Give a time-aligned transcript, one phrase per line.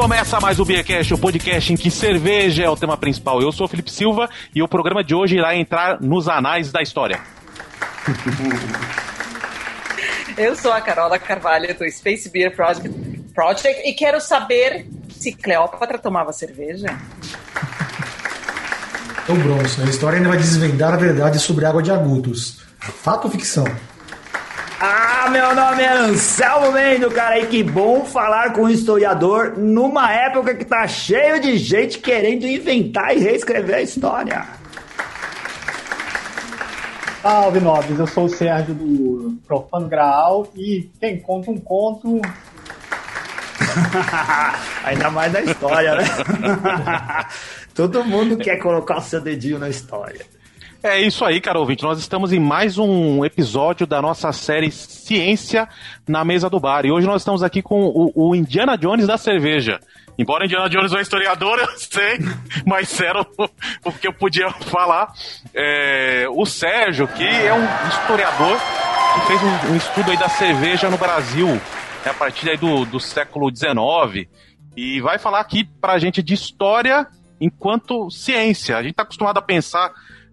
[0.00, 3.42] começa mais o Beercast, o podcast em que cerveja é o tema principal.
[3.42, 6.80] Eu sou o Felipe Silva e o programa de hoje irá entrar nos anais da
[6.80, 7.20] história.
[10.38, 12.88] Eu sou a Carola Carvalho do Space Beer Project,
[13.34, 16.98] Project e quero saber se Cleópatra tomava cerveja.
[19.28, 22.62] O Bronson, a história ainda vai desvendar a verdade sobre a água de Agudos.
[22.78, 23.66] Fato ou ficção?
[24.82, 30.10] Ah, meu nome é Anselmo Mendo, cara, e que bom falar com um historiador numa
[30.10, 34.46] época que tá cheio de gente querendo inventar e reescrever a história.
[37.20, 42.22] Salve, nobres, eu sou o Sérgio do Profano Graal e quem conta um conto
[44.82, 46.04] Ainda mais da história, né?
[47.74, 50.24] Todo mundo quer colocar o seu dedinho na história.
[50.82, 51.82] É isso aí, cara ouvinte.
[51.82, 55.68] Nós estamos em mais um episódio da nossa série Ciência
[56.08, 56.86] na Mesa do Bar.
[56.86, 59.78] E hoje nós estamos aqui com o, o Indiana Jones da cerveja.
[60.18, 62.18] Embora Indiana Jones é um historiador, eu sei,
[62.64, 63.20] mas era
[63.84, 65.12] o que eu podia falar.
[65.52, 68.56] É, o Sérgio, que é um historiador
[69.14, 71.60] que fez um, um estudo aí da cerveja no Brasil,
[72.06, 74.26] é a partir aí do, do século XIX,
[74.74, 77.06] e vai falar aqui pra gente de história
[77.38, 78.78] enquanto ciência.
[78.78, 79.92] A gente tá acostumado a pensar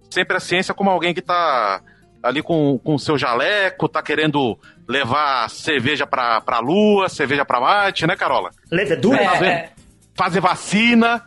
[0.09, 1.81] sempre a ciência como alguém que tá
[2.23, 8.05] ali com o seu jaleco, tá querendo levar cerveja pra, pra lua, cerveja pra Marte,
[8.07, 8.49] né, Carola?
[8.71, 9.23] Levedura?
[9.23, 9.71] Fazer, É.
[10.15, 11.23] fazer vacina.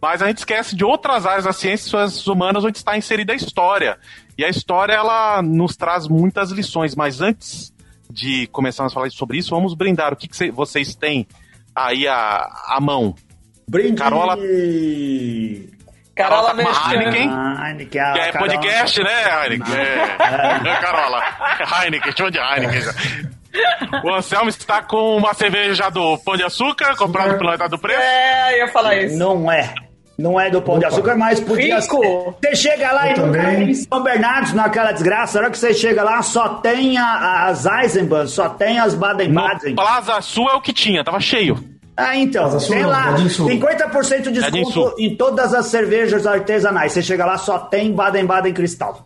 [0.00, 3.98] Mas a gente esquece de outras áreas das ciências humanas onde está inserida a história.
[4.36, 6.94] E a história, ela nos traz muitas lições.
[6.94, 7.72] Mas antes
[8.10, 10.12] de começarmos a falar sobre isso, vamos brindar.
[10.12, 11.26] O que, que cê- vocês têm
[11.74, 13.14] aí à, à mão?
[13.68, 13.96] Brinde!
[13.96, 14.36] Carola-
[16.18, 16.90] Carola tá uma Merchan.
[16.92, 17.30] Heineken?
[17.32, 19.74] Ah, Heineken, Que é Carola- podcast, né, Heineken?
[19.76, 20.76] É.
[20.80, 21.22] Carola.
[21.82, 22.80] Heineken, chama de Heineken.
[22.82, 22.92] já.
[24.04, 28.00] O Anselmo está com uma cerveja do Pão de Açúcar, comprado pela metade do preço.
[28.00, 29.16] É, ia falar isso.
[29.18, 29.72] Não é.
[30.18, 30.94] Não é do Pão de Opa.
[30.94, 32.00] Açúcar, mas podia Rico.
[32.02, 32.34] ser.
[32.50, 33.74] Você chega lá Eu e nunca também.
[33.74, 35.38] São Bernardo, naquela desgraça.
[35.38, 39.76] A hora que você chega lá, só tem a- as Eisenbahn, só tem as Baden-Baden.
[39.76, 41.56] Plaza Sul é o que tinha, tava cheio.
[42.00, 43.48] Ah, então, tem não, lá, é de Sul.
[43.48, 46.92] 50% de É de desconto em todas as cervejas artesanais.
[46.92, 49.04] Você chega lá, só tem Baden-Baden Cristal.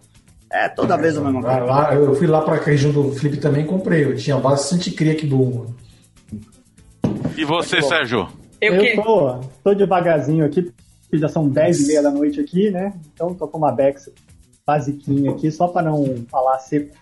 [0.52, 1.72] É toda vez a mesma Lá, coisa.
[1.72, 4.04] lá, eu fui lá pra região do Felipe também e comprei.
[4.04, 5.72] Eu tinha bastante cria que bom.
[7.34, 8.28] E você, Sérgio?
[8.60, 9.02] Eu, Eu que...
[9.02, 12.92] tô, tô devagarzinho aqui, porque já são 10 e meia da noite aqui, né?
[13.14, 14.10] Então tô com uma Bex
[14.66, 16.94] basiquinha aqui, só pra não falar seco.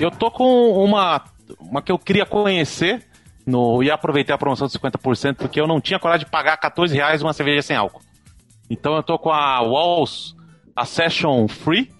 [0.00, 1.22] Eu tô com uma,
[1.60, 3.04] uma que eu queria conhecer
[3.48, 6.94] no, e aproveitei a promoção de 50% porque eu não tinha coragem de pagar 14
[6.94, 8.02] reais uma cerveja sem álcool.
[8.68, 10.36] Então eu tô com a Walls,
[10.76, 11.90] a Session Free.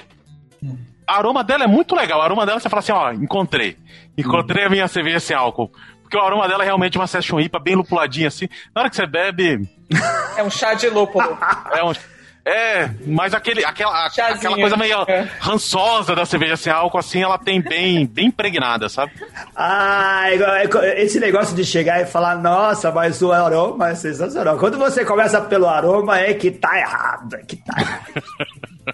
[1.06, 2.20] A aroma dela é muito legal.
[2.20, 3.78] O aroma dela você fala assim, ó, encontrei.
[4.16, 5.72] Encontrei a minha cerveja sem álcool.
[6.02, 8.46] Porque o aroma dela é realmente uma Session IPA bem lupuladinha assim.
[8.74, 9.66] Na hora que você bebe,
[10.36, 11.38] É um chá de lúpulo.
[11.72, 11.92] é um...
[12.48, 14.36] É, mas aquele, aquela, Chazinho.
[14.36, 15.28] aquela coisa meio É.
[15.38, 19.12] rançosa da cerveja sem álcool, assim, ela tem bem, bem impregnada, sabe?
[19.54, 20.24] Ah,
[20.96, 24.56] esse negócio de chegar e falar, nossa, mas o aroma é sensacional.
[24.58, 27.36] Quando você começa pelo aroma, é que tá errado.
[27.36, 28.22] É que tá errado.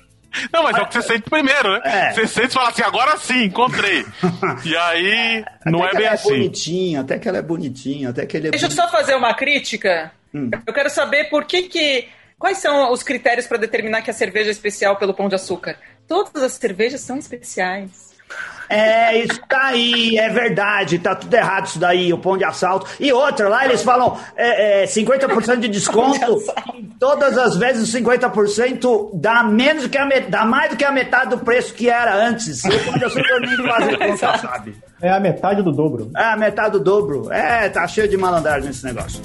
[0.53, 1.81] Não, mas é o que você sente primeiro, né?
[1.85, 2.13] É.
[2.13, 4.05] Você sente e fala assim, agora sim, encontrei.
[4.65, 6.29] E aí, não Até é que bem ela assim.
[6.29, 9.15] É bonitinho, até que ela é bonitinha, até que ele é Deixa eu só fazer
[9.15, 10.11] uma crítica.
[10.35, 10.51] Hum.
[10.67, 12.09] Eu quero saber por que que...
[12.45, 15.77] Quais são os critérios para determinar que a cerveja é especial pelo Pão de Açúcar?
[16.07, 18.13] Todas as cervejas são especiais.
[18.69, 22.87] É, isso daí, é verdade, tá tudo errado isso daí, o pão de assalto.
[23.01, 27.91] E outra, lá eles falam é, é, 50% de desconto, de e todas as vezes
[27.91, 31.73] 50% dá menos do que a met- dá mais do que a metade do preço
[31.73, 32.63] que era antes.
[32.63, 34.77] O pão de açúcar nem fazer conta, sabe?
[35.01, 36.11] É a metade do dobro.
[36.15, 37.33] É, a metade do dobro.
[37.33, 39.23] É, tá cheio de malandragem nesse negócio.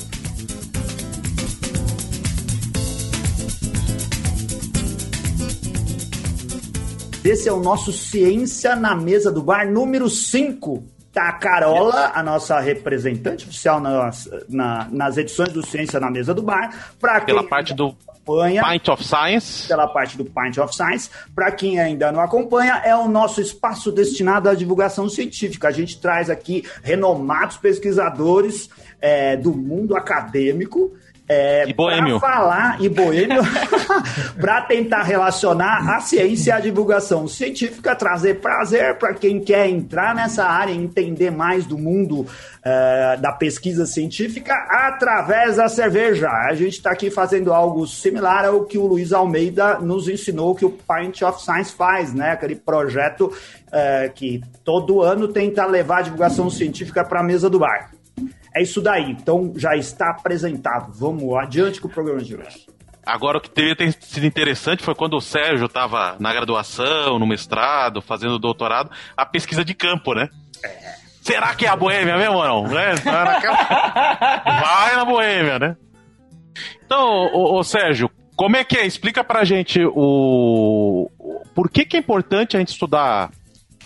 [7.24, 10.84] Esse é o nosso Ciência na Mesa do Bar número 5.
[11.12, 16.34] Tá a Carola, a nossa representante oficial nas, na- nas edições do Ciência na Mesa
[16.34, 16.94] do Bar.
[17.00, 19.68] Pra Pela parte do acompanha, Pint of Science.
[19.68, 21.10] pela parte do Pint of Science.
[21.36, 25.68] Para quem ainda não acompanha, é o nosso espaço destinado à divulgação científica.
[25.68, 28.70] A gente traz aqui renomados pesquisadores
[29.02, 30.94] é, do mundo acadêmico.
[31.32, 32.20] É, E boêmio.
[32.20, 33.44] Para falar, e boêmio,
[34.42, 40.16] para tentar relacionar a ciência e a divulgação científica, trazer prazer para quem quer entrar
[40.16, 42.26] nessa área, entender mais do mundo
[42.66, 44.54] é, da pesquisa científica
[44.88, 46.28] através da cerveja.
[46.30, 50.66] A gente está aqui fazendo algo similar ao que o Luiz Almeida nos ensinou que
[50.66, 52.32] o Pint of Science faz, né?
[52.32, 53.32] Aquele projeto
[53.72, 57.92] é, que todo ano tenta levar a divulgação científica para a mesa do bar.
[58.56, 59.12] É isso daí.
[59.12, 60.92] Então já está apresentado.
[60.94, 62.68] Vamos adiante com o programa de hoje.
[63.06, 67.26] Agora, o que teria ter sido interessante foi quando o Sérgio estava na graduação, no
[67.26, 70.30] mestrado, fazendo doutorado, a pesquisa de campo, né?
[71.22, 72.64] Será que é a Boêmia mesmo ou não?
[72.68, 72.96] Né?
[73.04, 75.76] Vai na Boêmia, né?
[76.86, 78.86] Então, ô, ô, Sérgio, como é que é?
[78.86, 81.10] Explica pra gente o.
[81.54, 83.32] Por que, que é importante a gente estudar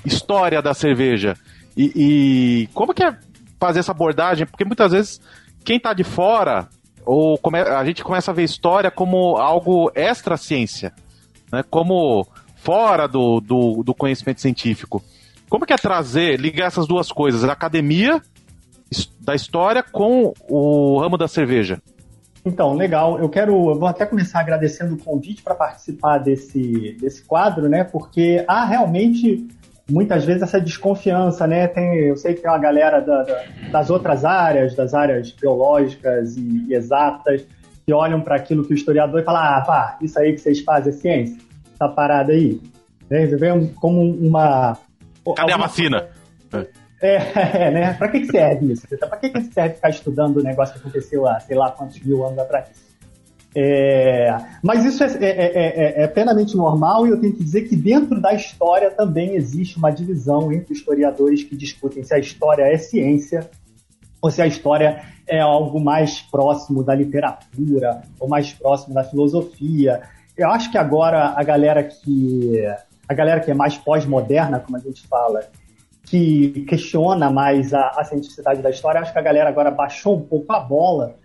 [0.06, 1.36] história da cerveja?
[1.75, 3.18] E, e como que é
[3.63, 4.45] fazer essa abordagem?
[4.45, 5.21] Porque muitas vezes
[5.63, 6.68] quem tá de fora
[7.06, 10.92] ou come, a gente começa a ver história como algo extra ciência,
[11.50, 11.63] né?
[11.69, 15.01] como fora do, do, do, conhecimento científico.
[15.50, 18.21] Como que é trazer, ligar essas duas coisas, a academia
[19.21, 21.81] da história com o ramo da cerveja?
[22.45, 23.18] Então, legal.
[23.19, 27.86] Eu quero, eu vou até começar agradecendo o convite para participar desse, desse quadro, né?
[27.86, 29.48] Porque há realmente
[29.89, 31.68] muitas vezes essa desconfiança, né?
[31.68, 36.38] Tem, eu sei que tem uma galera da, da, das outras áreas, das áreas biológicas
[36.38, 37.45] e, e exatas,
[37.85, 40.62] que olham para aquilo que o historiador e falam, ah, pá, isso aí que vocês
[40.62, 41.38] fazem é ciência,
[41.74, 42.59] essa parada aí.
[43.09, 43.25] Né?
[43.25, 43.47] Vê
[43.80, 44.77] como uma...
[45.35, 46.07] Cadê a vacina?
[47.01, 47.94] É, é, né?
[47.94, 48.88] Pra que serve isso?
[48.97, 52.39] Pra que serve ficar estudando o negócio que aconteceu há, sei lá, quantos mil anos
[52.39, 52.68] atrás?
[53.55, 57.75] É, mas isso é, é, é, é, plenamente normal e eu tenho que dizer que
[57.75, 62.77] dentro da história também existe uma divisão entre historiadores que discutem se a história é
[62.77, 63.47] ciência
[64.19, 70.01] ou se a história é algo mais próximo da literatura ou mais próximo da filosofia.
[70.35, 72.59] Eu acho que agora a galera que
[73.07, 75.41] a galera que é mais pós-moderna, como a gente fala,
[76.06, 80.21] que questiona mais a, a cientificidade da história, acho que a galera agora baixou um
[80.21, 81.15] pouco a bola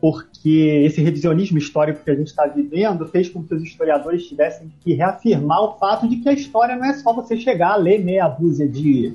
[0.00, 4.72] porque esse revisionismo histórico que a gente está vivendo fez com que os historiadores tivessem
[4.80, 8.02] que reafirmar o fato de que a história não é só você chegar a ler
[8.02, 9.14] meia dúzia de,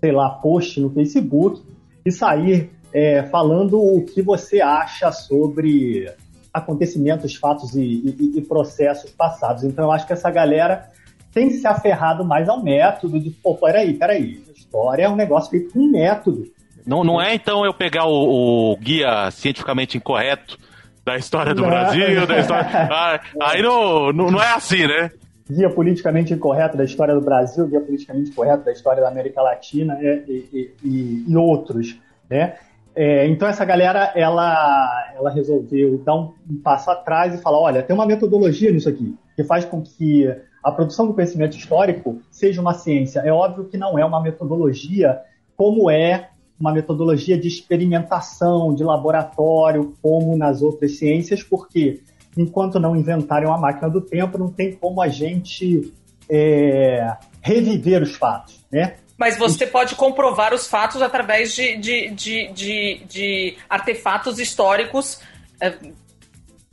[0.00, 1.62] sei lá, post no Facebook
[2.04, 6.12] e sair é, falando o que você acha sobre
[6.52, 9.64] acontecimentos, fatos e, e, e, processos passados.
[9.64, 10.90] Então eu acho que essa galera
[11.32, 15.50] tem se aferrado mais ao método de, pô, peraí, peraí, a história é um negócio
[15.50, 16.44] feito com método.
[16.86, 20.56] Não, não é então eu pegar o, o guia cientificamente incorreto
[21.04, 21.68] da história do não.
[21.68, 22.66] Brasil, da história.
[22.72, 25.10] Ah, aí não, não, não é assim, né?
[25.48, 29.94] Guia politicamente incorreto da história do Brasil, guia politicamente incorreto da história da América Latina
[29.94, 31.96] né, e, e, e outros,
[32.28, 32.54] né?
[32.94, 37.82] É, então essa galera, ela, ela resolveu dar um, um passo atrás e falar, olha,
[37.82, 40.26] tem uma metodologia nisso aqui, que faz com que
[40.64, 43.20] a produção do conhecimento histórico seja uma ciência.
[43.20, 45.20] É óbvio que não é uma metodologia
[45.54, 52.00] como é uma metodologia de experimentação, de laboratório, como nas outras ciências, porque
[52.36, 55.92] enquanto não inventarem uma máquina do tempo, não tem como a gente
[56.28, 58.96] é, reviver os fatos, né?
[59.18, 65.20] Mas você pode comprovar os fatos através de, de, de, de, de artefatos históricos
[65.60, 65.74] é,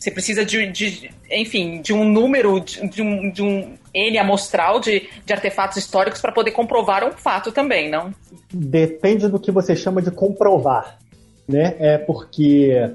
[0.04, 5.08] você precisa de, de, enfim, de um número, de, um, de um N amostral de,
[5.26, 8.14] de artefatos históricos para poder comprovar um fato também, não?
[8.52, 11.00] Depende do que você chama de comprovar,
[11.48, 11.76] né?
[11.80, 12.92] É porque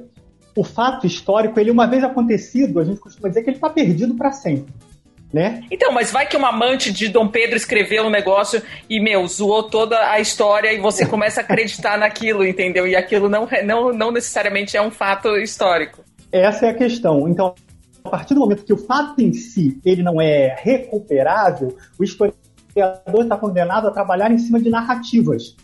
[0.55, 4.15] o fato histórico, ele uma vez acontecido, a gente costuma dizer que ele está perdido
[4.15, 4.75] para sempre.
[5.33, 5.63] Né?
[5.71, 9.63] Então, mas vai que uma amante de Dom Pedro escreveu um negócio e, meu, zoou
[9.63, 12.87] toda a história e você começa a acreditar naquilo, entendeu?
[12.87, 16.08] E aquilo não, não, não necessariamente é um fato histórico.
[16.31, 17.29] Essa é a questão.
[17.29, 17.55] Então,
[18.05, 23.23] a partir do momento que o fato em si ele não é recuperável, o historiador
[23.23, 25.57] está condenado a trabalhar em cima de narrativas.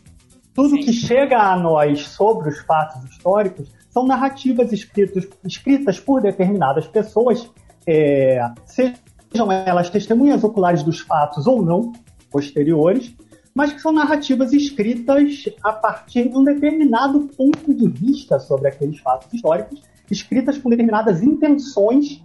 [0.54, 0.82] Tudo Sim.
[0.82, 7.48] que chega a nós sobre os fatos históricos são narrativas escritas, escritas por determinadas pessoas,
[7.86, 11.92] é, sejam elas testemunhas oculares dos fatos ou não,
[12.30, 13.14] posteriores,
[13.54, 18.98] mas que são narrativas escritas a partir de um determinado ponto de vista sobre aqueles
[18.98, 19.80] fatos históricos
[20.10, 22.22] escritas com determinadas intenções,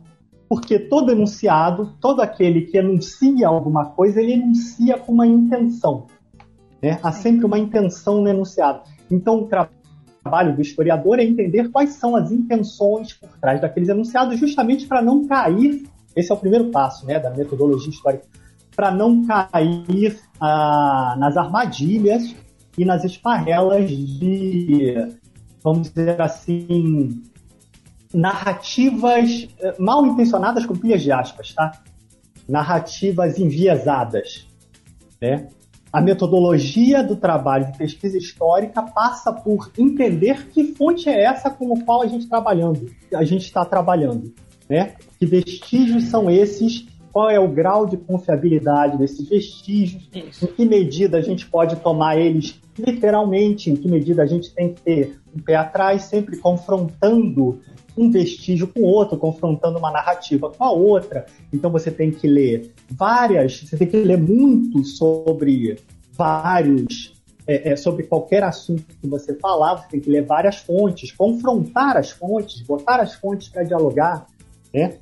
[0.48, 6.08] porque todo enunciado, todo aquele que enuncia alguma coisa, ele enuncia com uma intenção.
[6.82, 7.00] Né?
[7.04, 8.82] Há sempre uma intenção no enunciado.
[9.12, 14.40] Então, o trabalho do historiador é entender quais são as intenções por trás daqueles enunciados,
[14.40, 15.88] justamente para não cair.
[16.16, 18.26] Esse é o primeiro passo né, da metodologia histórica,
[18.76, 22.36] para não cair ah, nas armadilhas
[22.78, 24.96] e nas esparrelas de,
[25.64, 27.22] vamos dizer assim,
[28.14, 31.72] narrativas eh, mal intencionadas com pilhas de aspas, tá?
[32.48, 34.48] Narrativas enviesadas,
[35.22, 35.48] né?
[35.92, 41.74] A metodologia do trabalho de pesquisa histórica passa por entender que fonte é essa com
[41.74, 44.34] a qual a gente trabalhando, a gente está trabalhando,
[44.70, 44.96] né?
[45.20, 50.46] Que vestígios são esses qual é o grau de confiabilidade desses vestígios, Isso.
[50.46, 54.74] em que medida a gente pode tomar eles literalmente, em que medida a gente tem
[54.74, 57.60] que ter um pé atrás, sempre confrontando
[57.98, 61.26] um vestígio com o outro, confrontando uma narrativa com a outra.
[61.52, 65.80] Então você tem que ler várias, você tem que ler muito sobre
[66.14, 67.14] vários,
[67.48, 71.98] é, é, sobre qualquer assunto que você falar, você tem que ler várias fontes, confrontar
[71.98, 74.28] as fontes, botar as fontes para dialogar,
[74.74, 74.98] né?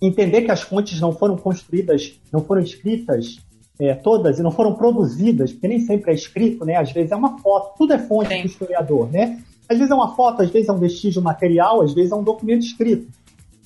[0.00, 3.38] entender que as fontes não foram construídas, não foram escritas
[3.78, 6.76] é, todas e não foram produzidas, porque nem sempre é escrito, né?
[6.76, 8.42] Às vezes é uma foto, tudo é fonte Sim.
[8.42, 9.42] do historiador, né?
[9.68, 12.22] Às vezes é uma foto, às vezes é um vestígio material, às vezes é um
[12.22, 13.08] documento escrito.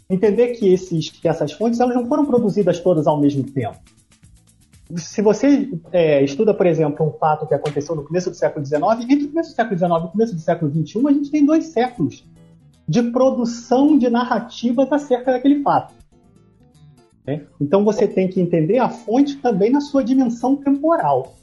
[0.09, 3.79] Entender que, esses, que essas fontes elas não foram produzidas todas ao mesmo tempo.
[4.97, 8.83] Se você é, estuda, por exemplo, um fato que aconteceu no começo do século XIX,
[9.09, 11.47] entre o começo do século XIX e o começo do século XXI, a gente tem
[11.47, 12.25] dois séculos
[12.89, 15.95] de produção de narrativas acerca daquele fato.
[17.25, 17.47] né?
[17.61, 21.37] Então você tem que entender a fonte também na sua dimensão temporal.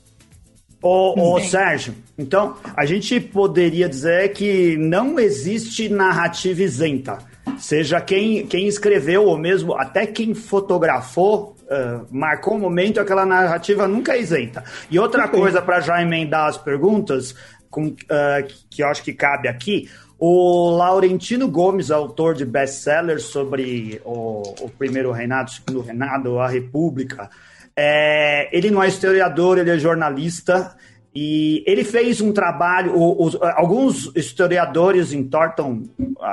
[0.81, 1.39] Ô, ô.
[1.39, 7.17] Sérgio, então a gente poderia dizer que não existe narrativa isenta.
[7.57, 13.87] Seja quem, quem escreveu ou mesmo até quem fotografou, ah, marcou o momento, aquela narrativa
[13.87, 14.63] nunca é isenta.
[14.91, 17.35] E outra coisa, para já emendar as perguntas,
[17.69, 24.01] com, ah, que eu acho que cabe aqui, o Laurentino Gomes, autor de best-sellers sobre
[24.03, 27.29] o, o primeiro reinado, o segundo reinado, a República,
[27.77, 30.75] é, ele não é historiador, ele é jornalista.
[31.19, 32.93] E ele fez um trabalho.
[32.95, 35.81] os- alguns historiadores entortam
[36.21, 36.27] a,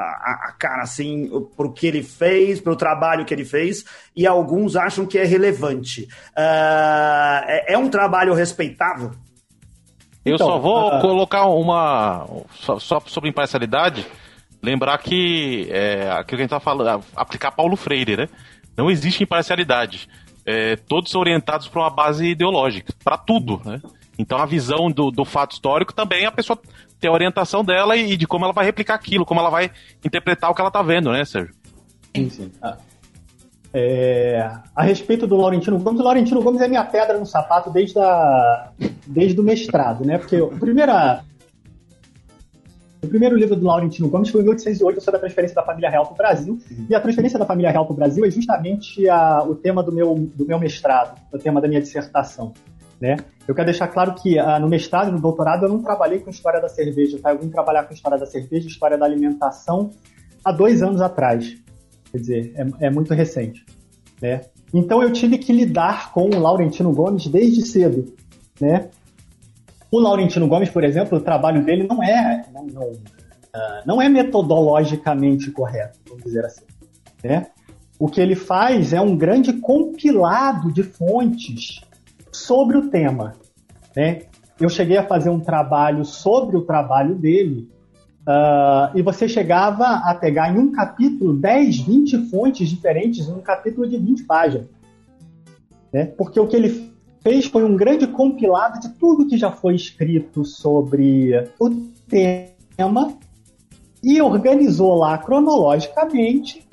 [0.48, 3.82] a- cara assim para o que ele fez, para o trabalho que ele fez,
[4.14, 6.06] e alguns acham que é relevante.
[6.36, 9.10] Ah, é, é um trabalho respeitável?
[10.24, 12.26] Eu Então, só vou ah, colocar uma.
[12.54, 14.06] Só, só sobre imparcialidade,
[14.62, 18.28] lembrar que é, aquilo que a gente tá falando, aplicar Paulo Freire, né?
[18.76, 20.08] Não existe imparcialidade.
[20.46, 23.80] É, todos orientados para uma base ideológica, para tudo, né?
[24.18, 26.58] Então a visão do, do fato histórico também a pessoa
[27.00, 29.70] tem a orientação dela e, de como ela vai replicar aquilo, como ela vai
[30.04, 31.54] interpretar o que ela tá vendo, né, Sérgio?
[32.14, 32.52] Sim, sim.
[32.62, 32.76] Ah.
[33.76, 37.98] É, a respeito do Laurentino Gomes, o Laurentino Gomes é minha pedra no sapato desde,
[37.98, 38.68] a,
[39.04, 40.16] desde o mestrado, né?
[40.16, 41.24] Porque a primeira,
[43.04, 46.04] o primeiro livro do Laurentino Gomes foi em 1808 sobre a transferência da família real
[46.06, 46.58] para o Brasil.
[46.88, 49.92] E a transferência da família real para o Brasil é justamente a, o tema do
[49.92, 52.52] meu, do meu mestrado, o tema da minha dissertação.
[53.00, 53.16] Né?
[53.46, 56.30] Eu quero deixar claro que ah, no mestrado e no doutorado eu não trabalhei com
[56.30, 57.32] história da cerveja, tá?
[57.32, 59.90] Eu vim trabalhar com história da cerveja história da alimentação
[60.44, 61.56] há dois anos atrás.
[62.10, 63.64] Quer dizer, é, é muito recente.
[64.22, 64.42] Né?
[64.72, 68.14] Então eu tive que lidar com o Laurentino Gomes desde cedo.
[68.60, 68.88] Né?
[69.94, 72.92] O Laurentino Gomes, por exemplo, o trabalho dele não é, não, não,
[73.54, 76.64] ah, não é metodologicamente correto, vamos dizer assim.
[77.22, 77.46] Né?
[77.96, 81.80] O que ele faz é um grande compilado de fontes
[82.32, 83.34] sobre o tema.
[83.94, 84.22] Né?
[84.58, 87.70] Eu cheguei a fazer um trabalho sobre o trabalho dele,
[88.26, 93.40] ah, e você chegava a pegar em um capítulo 10, 20 fontes diferentes, em um
[93.40, 94.66] capítulo de 20 páginas.
[95.92, 96.06] Né?
[96.06, 96.93] Porque o que ele
[97.24, 101.70] fez foi um grande compilado de tudo que já foi escrito sobre o
[102.06, 103.18] tema
[104.02, 106.64] e organizou lá cronologicamente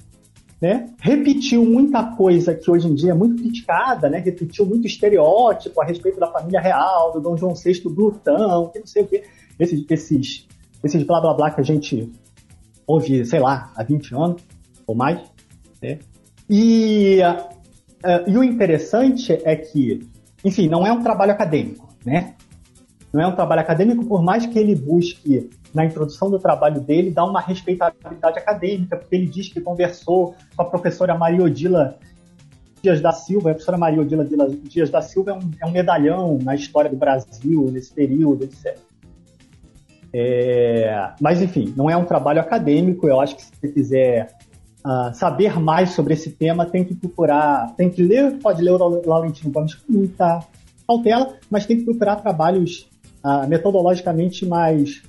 [0.62, 0.94] né?
[1.00, 4.20] Repetiu muita coisa que hoje em dia é muito criticada, né?
[4.20, 8.86] Repetiu muito estereótipo a respeito da família real, do Dom João VI glutão, que não
[8.86, 9.24] sei o quê.
[9.60, 10.48] Esses, esses,
[10.84, 12.12] esses blá blá blá que a gente
[12.86, 14.44] ouve, sei lá, há 20 anos
[14.86, 15.20] ou mais.
[15.82, 15.98] Né?
[16.48, 17.22] E,
[18.06, 20.08] uh, e o interessante é que,
[20.44, 22.36] enfim, não é um trabalho acadêmico, né?
[23.14, 27.12] Não é um trabalho acadêmico, por mais que ele busque na introdução do trabalho dele,
[27.12, 31.98] dá uma respeitabilidade acadêmica, porque ele diz que conversou com a professora Maria Odila
[32.82, 33.52] Dias da Silva.
[33.52, 34.26] A professora Maria Odila
[34.64, 38.78] Dias da Silva é um, é um medalhão na história do Brasil, nesse período, etc.
[40.14, 43.08] É, mas, enfim, não é um trabalho acadêmico.
[43.08, 44.38] Eu acho que se você quiser
[44.86, 49.02] uh, saber mais sobre esse tema, tem que procurar, tem que ler, pode ler o
[49.08, 50.40] Laurentino Gomes com muita
[50.88, 52.90] cautela, mas tem que procurar trabalhos
[53.24, 55.02] uh, metodologicamente mais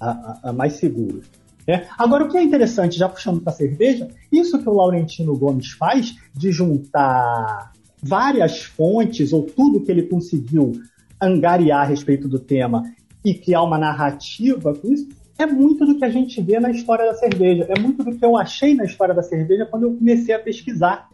[0.00, 1.22] a, mais seguro.
[1.66, 1.86] Né?
[1.98, 5.72] Agora, o que é interessante, já puxando para a cerveja, isso que o Laurentino Gomes
[5.72, 10.72] faz, de juntar várias fontes, ou tudo que ele conseguiu
[11.20, 12.82] angariar a respeito do tema
[13.24, 17.06] e criar uma narrativa com isso, é muito do que a gente vê na história
[17.06, 17.66] da cerveja.
[17.68, 21.08] É muito do que eu achei na história da cerveja quando eu comecei a pesquisar.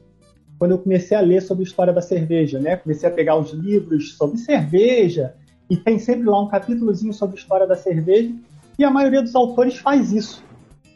[0.59, 2.77] Quando eu comecei a ler sobre a história da cerveja, né?
[2.77, 5.35] Comecei a pegar os livros sobre cerveja,
[5.69, 8.33] e tem sempre lá um capítulozinho sobre a história da cerveja,
[8.79, 10.45] e a maioria dos autores faz isso.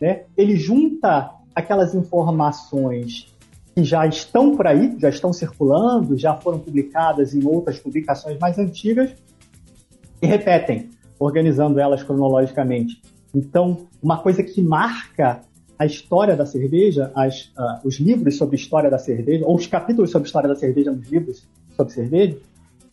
[0.00, 0.24] Né?
[0.36, 3.34] Ele junta aquelas informações
[3.74, 8.58] que já estão por aí, já estão circulando, já foram publicadas em outras publicações mais
[8.58, 9.10] antigas
[10.20, 13.00] e repetem, organizando elas cronologicamente.
[13.36, 15.42] Então, uma coisa que marca
[15.78, 20.10] a história da cerveja, as, uh, os livros sobre história da cerveja, ou os capítulos
[20.10, 22.38] sobre história da cerveja nos livros sobre cerveja,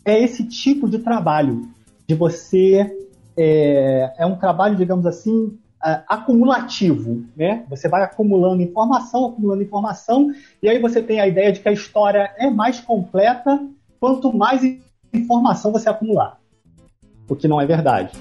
[0.03, 1.69] é esse tipo de trabalho,
[2.05, 2.99] de você.
[3.37, 7.65] É, é um trabalho, digamos assim, uh, acumulativo, né?
[7.69, 10.29] Você vai acumulando informação, acumulando informação,
[10.61, 13.65] e aí você tem a ideia de que a história é mais completa
[13.97, 14.61] quanto mais
[15.13, 16.37] informação você acumular.
[17.29, 18.11] O que não é verdade.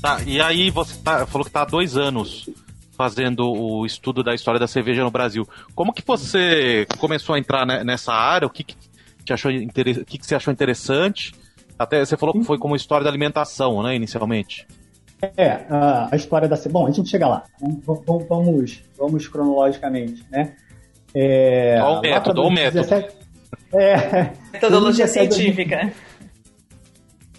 [0.00, 2.48] Tá, e aí você tá, falou que está há dois anos
[2.96, 5.48] fazendo o estudo da história da cerveja no Brasil.
[5.74, 8.46] Como que você começou a entrar nessa área?
[8.46, 8.76] O que, que,
[9.24, 11.32] te achou, o que, que você achou interessante?
[11.78, 14.66] Até você falou que foi como história da alimentação, né, inicialmente.
[15.36, 17.44] É, a, história da Bom, a gente chega lá.
[17.60, 20.54] Vamos, vamos, vamos cronologicamente, né?
[21.14, 22.86] É, o método, o método.
[23.72, 25.92] É, Metodologia científica.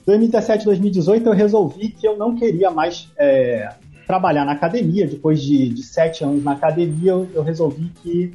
[0.10, 3.70] 2017, 2018 eu resolvi que eu não queria mais é,
[4.08, 5.08] trabalhar na academia.
[5.08, 8.34] Depois de, de, sete anos na academia, eu, eu resolvi que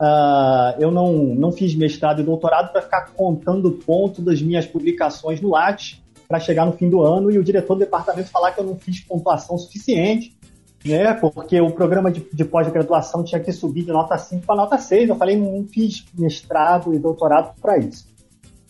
[0.00, 5.40] uh, eu não, não fiz mestrado e doutorado para ficar contando ponto das minhas publicações
[5.40, 8.60] no Lattes para chegar no fim do ano e o diretor do departamento falar que
[8.60, 10.36] eu não fiz pontuação suficiente,
[10.84, 11.14] né?
[11.14, 15.08] Porque o programa de, de pós-graduação tinha que subir de nota 5 para nota 6.
[15.08, 18.06] Eu falei, não fiz mestrado e doutorado para isso.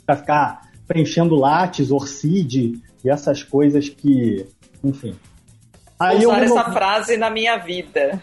[0.06, 4.46] Para ficar preenchendo Lattes, Orcid e essas coisas que,
[4.82, 5.14] enfim.
[6.00, 8.18] Aí Vou usar eu essa frase na minha vida.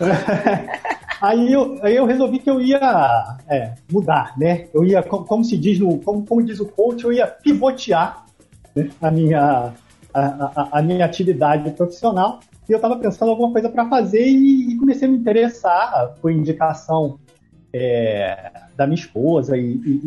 [1.22, 4.68] aí, eu, aí eu resolvi que eu ia é, mudar, né?
[4.74, 8.26] Eu ia, como, como, se diz no, como, como diz o coach, eu ia pivotear
[8.76, 8.90] né?
[9.02, 9.74] a, minha,
[10.14, 12.40] a, a, a, minha atividade profissional.
[12.68, 16.32] E eu estava pensando alguma coisa para fazer e, e, comecei a me interessar por
[16.32, 17.20] indicação
[17.74, 20.01] é, da minha esposa e, e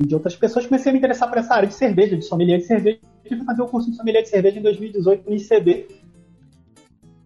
[0.00, 2.66] de outras pessoas, comecei a me interessar por essa área de cerveja, de sommelier de
[2.66, 2.98] cerveja.
[3.24, 5.88] E fui fazer o curso de sommelier de cerveja em 2018 no ICB.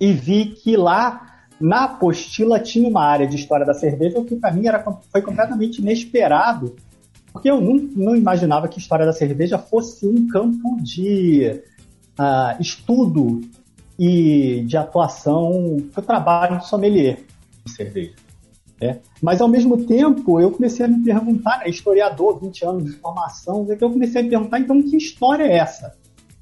[0.01, 4.37] E vi que lá, na apostila, tinha uma área de história da cerveja, o que
[4.37, 6.77] para mim era, foi completamente inesperado,
[7.33, 11.61] porque eu não, não imaginava que história da cerveja fosse um campo de
[12.19, 13.41] uh, estudo
[13.99, 17.21] e de atuação para o trabalho de sommelier
[17.65, 18.28] de cerveja.
[18.81, 18.99] É.
[19.21, 23.67] Mas, ao mesmo tempo, eu comecei a me perguntar, né, historiador, 20 anos de formação,
[23.69, 25.97] é eu comecei a me perguntar, então, que história é essa?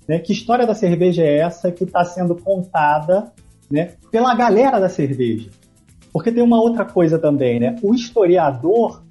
[0.06, 0.18] Né?
[0.18, 3.32] Que história da cerveja é essa que está sendo contada
[3.70, 5.50] né, pela galera da cerveja?
[6.12, 7.76] Porque tem uma outra coisa também, né?
[7.82, 9.02] O historiador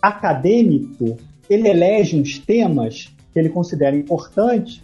[0.00, 1.16] acadêmico,
[1.48, 4.82] ele elege uns temas que ele considera importantes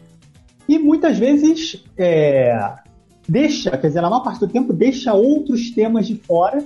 [0.69, 2.75] e muitas vezes é,
[3.29, 6.65] deixa, quer dizer, na maior parte do tempo, deixa outros temas de fora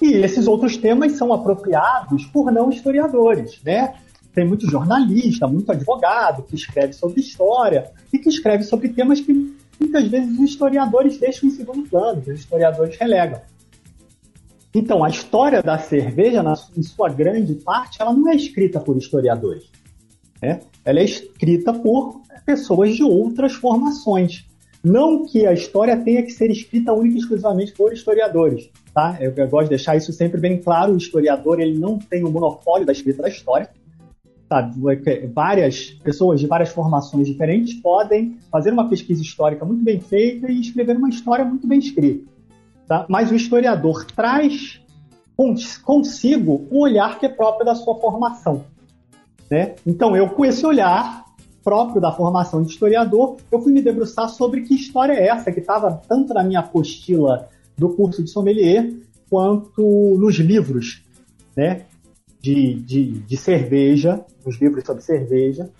[0.00, 3.94] e esses outros temas são apropriados por não historiadores, né?
[4.32, 9.32] Tem muito jornalista, muito advogado que escreve sobre história e que escreve sobre temas que
[9.78, 13.40] muitas vezes os historiadores deixam em segundo plano, os historiadores relegam.
[14.72, 16.44] Então, a história da cerveja,
[16.76, 19.64] em sua grande parte, ela não é escrita por historiadores.
[20.40, 20.60] Né?
[20.84, 24.46] Ela é escrita por pessoas de outras formações.
[24.82, 29.16] Não que a história tenha que ser escrita única e exclusivamente por historiadores, tá?
[29.20, 30.92] Eu, eu, gosto de deixar isso sempre bem claro.
[30.92, 33.68] O historiador ele não tem o monopólio da escrita da história.
[35.32, 40.60] Várias pessoas de várias formações diferentes podem fazer uma pesquisa histórica muito bem feita e
[40.60, 42.28] escrever uma história muito bem escrita.
[42.88, 43.06] Tá?
[43.08, 44.80] Mas o historiador traz
[45.84, 48.64] consigo um olhar que é próprio da sua formação.
[49.50, 49.76] Né?
[49.86, 51.24] Então, eu, com esse olhar,
[51.62, 55.60] próprio da formação de historiador, eu fui me debruçar sobre que história é essa que
[55.60, 57.48] estava tanto na minha apostila
[57.80, 58.92] do curso de sommelier
[59.28, 61.04] quanto nos livros
[61.56, 61.86] né,
[62.40, 65.70] de, de, de cerveja, os livros sobre cerveja,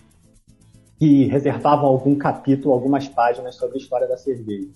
[0.98, 4.68] que reservavam algum capítulo, algumas páginas sobre a história da cerveja.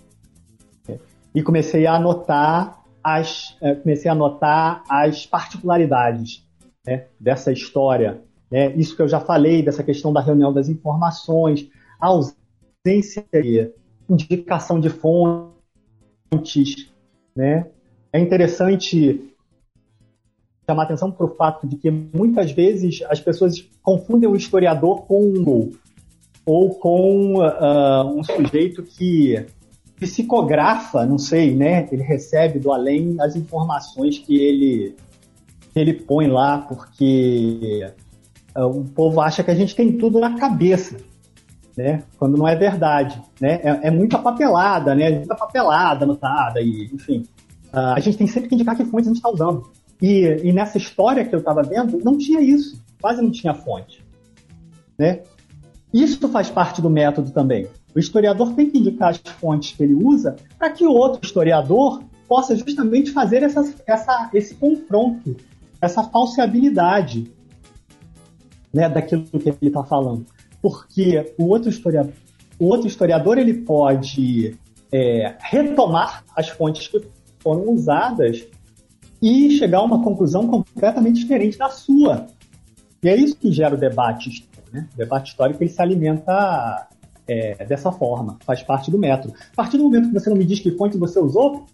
[1.35, 6.47] E comecei a anotar as, eh, comecei a anotar as particularidades
[6.87, 8.23] né, dessa história
[8.55, 8.73] né?
[8.77, 11.69] Isso que eu já falei, dessa questão da reunião das informações,
[12.01, 13.73] a ausência de
[14.09, 15.53] indicação de fontes.
[17.35, 17.67] Né?
[18.13, 19.35] É interessante
[20.69, 25.23] chamar atenção para o fato de que muitas vezes as pessoas confundem o historiador com
[25.23, 25.73] um
[26.47, 29.45] ou com uh, um sujeito que
[29.97, 31.89] psicografa, não sei, né?
[31.91, 34.95] Ele recebe do além as informações que ele,
[35.73, 37.91] que ele põe lá, porque
[38.57, 40.97] o povo acha que a gente tem tudo na cabeça.
[41.77, 42.03] Né?
[42.19, 43.61] Quando não é verdade, né?
[43.63, 45.11] É, é muita papelada, né?
[45.11, 47.25] Muita papelada anotada e, enfim.
[47.73, 49.71] Uh, a gente tem sempre que indicar que fontes a gente está usando.
[50.01, 52.83] E, e, nessa história que eu estava vendo, não tinha isso.
[53.01, 54.05] Quase não tinha fonte,
[54.99, 55.23] né?
[55.93, 57.67] Isso faz parte do método também.
[57.95, 62.03] O historiador tem que indicar as fontes que ele usa para que o outro historiador
[62.27, 65.37] possa justamente fazer essa, essa, esse confronto,
[65.81, 67.31] essa falseabilidade
[68.73, 70.27] né, daquilo que ele está falando.
[70.65, 72.15] Porque o outro historiador,
[72.59, 74.57] o outro historiador ele pode
[74.91, 77.07] é, retomar as fontes que
[77.39, 78.47] foram usadas
[79.21, 82.29] e chegar a uma conclusão completamente diferente da sua.
[83.03, 84.71] E é isso que gera o debate histórico.
[84.73, 84.89] Né?
[84.95, 86.89] O debate histórico ele se alimenta
[87.29, 89.35] é, dessa forma, faz parte do método.
[89.53, 91.67] A partir do momento que você não me diz que fonte você usou,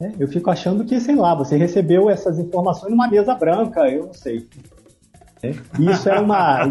[0.00, 4.06] é, eu fico achando que, sei lá, você recebeu essas informações numa mesa branca, eu
[4.06, 4.46] não sei.
[5.44, 6.66] É, isso é uma.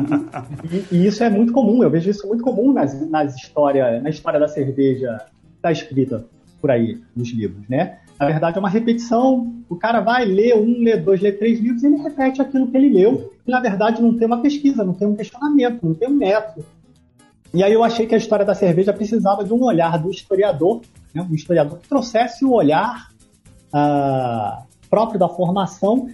[0.72, 4.10] e, e, isso é muito comum, eu vejo isso muito comum nas, nas histórias, na
[4.10, 5.22] história da cerveja
[5.56, 6.26] está escrita
[6.60, 8.00] por aí nos livros, né?
[8.20, 9.54] Na verdade, é uma repetição.
[9.70, 12.78] O cara vai ler um, lê dois, lê três livros e ele repete aquilo que
[12.78, 13.34] ele leu.
[13.46, 16.66] E, na verdade, não tem uma pesquisa, não tem um questionamento, não tem um método.
[17.54, 20.82] E aí eu achei que a história da cerveja precisava de um olhar do historiador,
[21.14, 21.22] né?
[21.22, 23.10] um historiador que trouxesse o olhar
[23.74, 26.08] uh, próprio da formação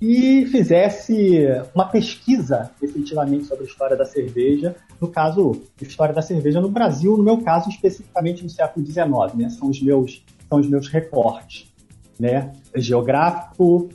[0.00, 6.60] e fizesse uma pesquisa efetivamente sobre a história da cerveja, no caso, história da cerveja
[6.60, 9.48] no Brasil, no meu caso especificamente no século XIX, né?
[9.50, 11.72] São os meus são os meus recortes,
[12.20, 12.52] né?
[12.74, 13.88] Geográfico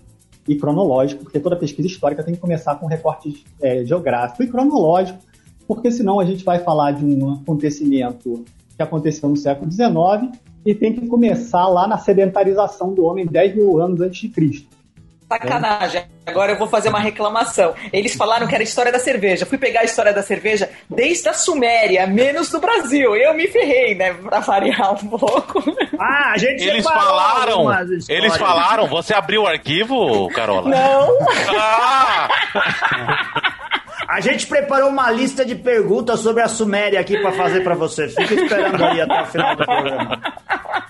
[0.48, 5.20] e cronológico, porque toda pesquisa histórica tem que começar com recorte é, geográfico e cronológico
[5.74, 8.44] porque senão a gente vai falar de um acontecimento
[8.76, 13.56] que aconteceu no século XIX e tem que começar lá na sedentarização do homem 10
[13.56, 14.68] mil anos antes de Cristo.
[15.32, 16.04] Sacanagem.
[16.26, 17.74] Agora eu vou fazer uma reclamação.
[17.94, 19.46] Eles falaram que era a história da cerveja.
[19.46, 23.16] Fui pegar a história da cerveja desde a Suméria, menos do Brasil.
[23.16, 24.14] Eu me ferrei, né?
[24.14, 25.64] Pra variar um pouco.
[25.98, 27.68] Ah, a gente Eles falaram.
[28.10, 28.88] Eles falaram.
[28.88, 30.70] Você abriu o arquivo, Carola?
[30.70, 31.18] Não.
[31.58, 32.28] Ah!
[34.10, 38.10] A gente preparou uma lista de perguntas sobre a Suméria aqui para fazer para você.
[38.10, 40.22] Fica esperando aí até o final do programa.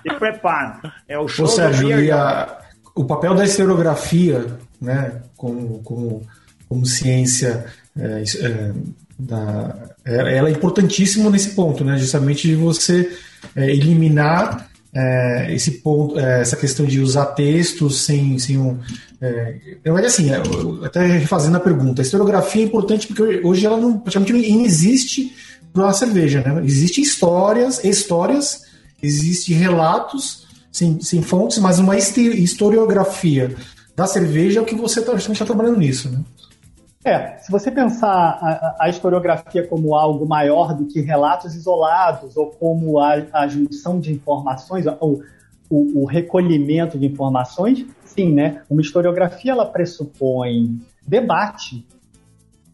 [0.01, 0.79] Se prepara.
[1.07, 2.57] É o show Ô, Sérgio, e a,
[2.95, 4.45] o papel da historiografia,
[4.79, 6.21] né, como, como,
[6.67, 7.65] como ciência,
[7.97, 8.71] é, é,
[9.17, 9.75] da,
[10.05, 13.09] é, ela é importantíssima nesse ponto, né, justamente de você
[13.55, 18.77] é, eliminar é, esse ponto, é, essa questão de usar textos sem, sem um.
[19.21, 20.41] É, mas assim, é,
[20.83, 25.33] até refazendo a pergunta, a historiografia é importante porque hoje ela não, praticamente não existe
[25.71, 26.61] para a cerveja, né?
[26.65, 28.63] Existem histórias, histórias,
[29.01, 33.55] existem relatos sem, sem fontes, mas uma historiografia
[33.95, 36.23] da cerveja é o que você está tá trabalhando nisso, né?
[37.03, 42.51] É, se você pensar a, a, historiografia como algo maior do que relatos isolados ou
[42.51, 45.23] como a, a junção de informações, ou
[45.67, 48.61] o, o, recolhimento de informações, sim, né?
[48.69, 51.83] Uma historiografia ela pressupõe debate,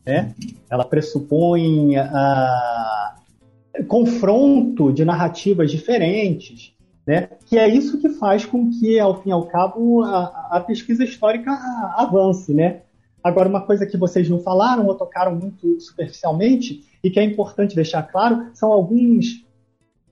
[0.06, 0.36] né?
[0.70, 6.74] Ela pressupõe uh, confronto de narrativas diferentes,
[7.08, 7.30] né?
[7.46, 11.06] Que é isso que faz com que, ao fim e ao cabo, a, a pesquisa
[11.06, 11.52] histórica
[11.96, 12.82] avance, né?
[13.24, 17.76] Agora, uma coisa que vocês não falaram ou tocaram muito superficialmente e que é importante
[17.76, 19.46] deixar claro são alguns,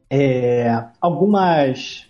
[0.09, 2.07] é, algumas,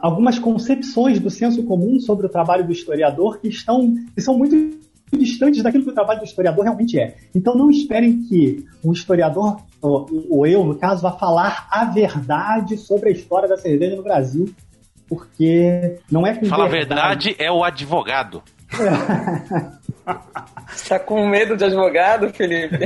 [0.00, 4.56] algumas concepções do senso comum sobre o trabalho do historiador que, estão, que são muito
[5.16, 7.16] distantes daquilo que o trabalho do historiador realmente é.
[7.34, 12.78] Então, não esperem que um historiador, ou, ou eu, no caso, vá falar a verdade
[12.78, 14.54] sobre a história da cerveja no Brasil,
[15.08, 17.00] porque não é com Fala verdade.
[17.00, 18.42] a verdade é o advogado.
[20.72, 22.78] Você tá com medo de advogado, Felipe?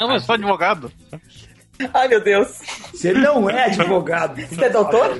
[0.00, 0.90] Não, eu sou advogado.
[1.92, 2.58] Ai, meu Deus.
[2.92, 4.40] Você não é advogado.
[4.48, 5.10] Você é doutor?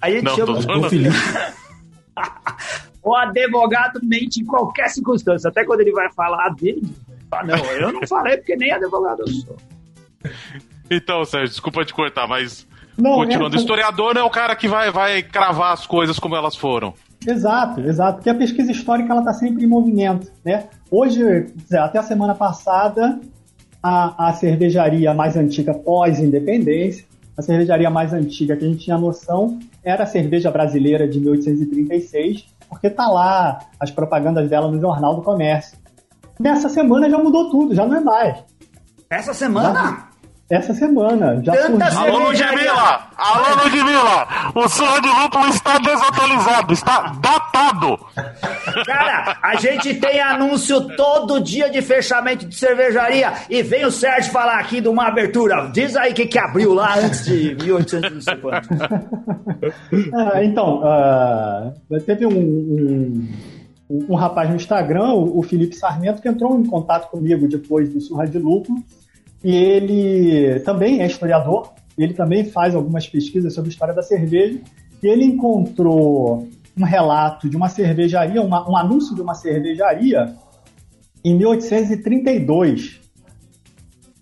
[0.00, 1.14] Aí a gente não, chama o Felipe.
[3.02, 5.50] o advogado mente em qualquer circunstância.
[5.50, 6.82] Até quando ele vai falar dele,
[7.30, 9.56] ah, não, eu não falei porque nem advogado eu sou.
[10.90, 13.58] Então, Sérgio, desculpa te cortar, mas não, continuando, é...
[13.58, 16.92] historiador é o cara que vai, vai cravar as coisas como elas foram.
[17.26, 18.16] Exato, exato.
[18.16, 20.68] Porque a pesquisa histórica ela está sempre em movimento, né?
[20.90, 23.20] Hoje, até a semana passada,
[23.82, 27.06] a, a cervejaria mais antiga pós-independência,
[27.36, 32.44] a cervejaria mais antiga que a gente tinha noção era a cerveja brasileira de 1836,
[32.68, 35.78] porque tá lá as propagandas dela no Jornal do Comércio.
[36.38, 38.44] Nessa semana já mudou tudo, já não é mais.
[39.08, 40.11] Essa semana?
[40.52, 41.42] Essa semana.
[41.42, 42.14] Já Tanta surgiu.
[42.14, 43.08] Alô, Ludmilla!
[43.16, 44.28] Alô, Ludmilla!
[44.54, 47.98] O surra de lúpulo está desatualizado, está datado!
[48.84, 54.30] Cara, a gente tem anúncio todo dia de fechamento de cervejaria e vem o Sérgio
[54.30, 55.70] falar aqui de uma abertura.
[55.72, 58.68] Diz aí o que, que abriu lá antes de 1800 não sei quanto.
[60.14, 61.72] Ah, então, ah,
[62.04, 62.38] teve um,
[63.88, 67.88] um, um rapaz no Instagram, o, o Felipe Sarmento, que entrou em contato comigo depois
[67.88, 68.82] do Surra de Lúpulo,
[69.44, 74.58] e ele também é historiador, ele também faz algumas pesquisas sobre a história da cerveja,
[75.02, 80.34] e ele encontrou um relato de uma cervejaria, uma- um anúncio de uma cervejaria
[81.24, 83.00] em 1832.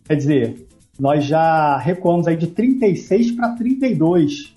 [0.05, 0.67] Quer dizer,
[0.99, 4.53] nós já recuamos aí de 36 para 32.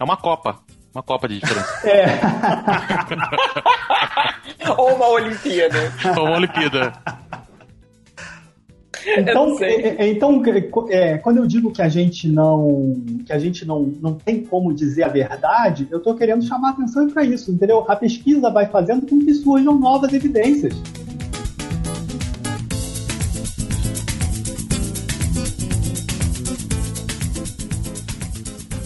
[0.00, 0.58] É uma copa.
[0.94, 1.88] Uma copa de diferença.
[1.88, 2.04] É,
[4.76, 5.90] Ou uma Olimpíada.
[6.00, 6.92] Foi uma Olimpíada.
[9.16, 9.74] Então, sei.
[9.76, 10.42] é, é, então
[10.88, 14.72] é, quando eu digo que a gente não que a gente não, não tem como
[14.72, 17.84] dizer a verdade, eu estou querendo chamar a atenção para isso, entendeu?
[17.88, 20.74] A pesquisa vai fazendo com que surjam novas evidências.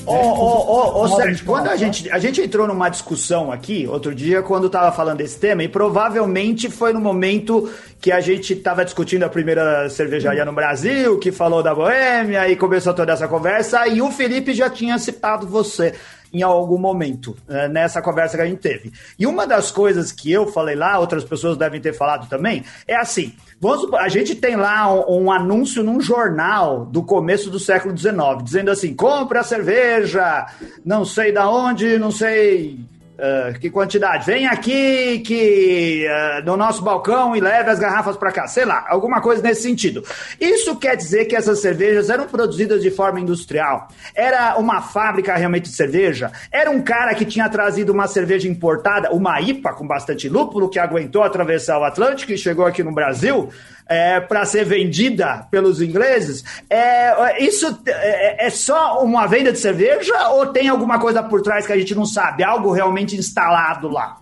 [0.06, 4.40] Ô, ô, ô, Sérgio, quando a gente, a gente entrou numa discussão aqui, outro dia,
[4.40, 7.68] quando tava falando desse tema, e provavelmente foi no momento
[8.00, 12.56] que a gente tava discutindo a primeira cervejaria no Brasil, que falou da Boêmia, e
[12.56, 15.94] começou toda essa conversa, e o Felipe já tinha citado você
[16.32, 18.92] em algum momento, eh, nessa conversa que a gente teve.
[19.18, 22.96] E uma das coisas que eu falei lá, outras pessoas devem ter falado também, é
[22.96, 27.96] assim, vamos a gente tem lá um, um anúncio num jornal do começo do século
[27.96, 30.46] XIX, dizendo assim, compre a cerveja,
[30.84, 32.80] não sei da onde, não sei
[33.18, 38.30] ah, que quantidade, vem aqui que ah, no nosso balcão e leve as garrafas para
[38.30, 40.04] cá, sei lá, alguma coisa nesse sentido.
[40.40, 45.64] Isso quer dizer que essas cervejas eram produzidas de forma industrial, era uma fábrica realmente
[45.64, 50.28] de cerveja, era um cara que tinha trazido uma cerveja importada, uma IPA com bastante
[50.28, 53.50] lúpulo, que aguentou atravessar o Atlântico e chegou aqui no Brasil,
[53.88, 60.30] é, para ser vendida pelos ingleses, é, isso é, é só uma venda de cerveja
[60.30, 62.42] ou tem alguma coisa por trás que a gente não sabe?
[62.42, 64.20] Algo realmente instalado lá?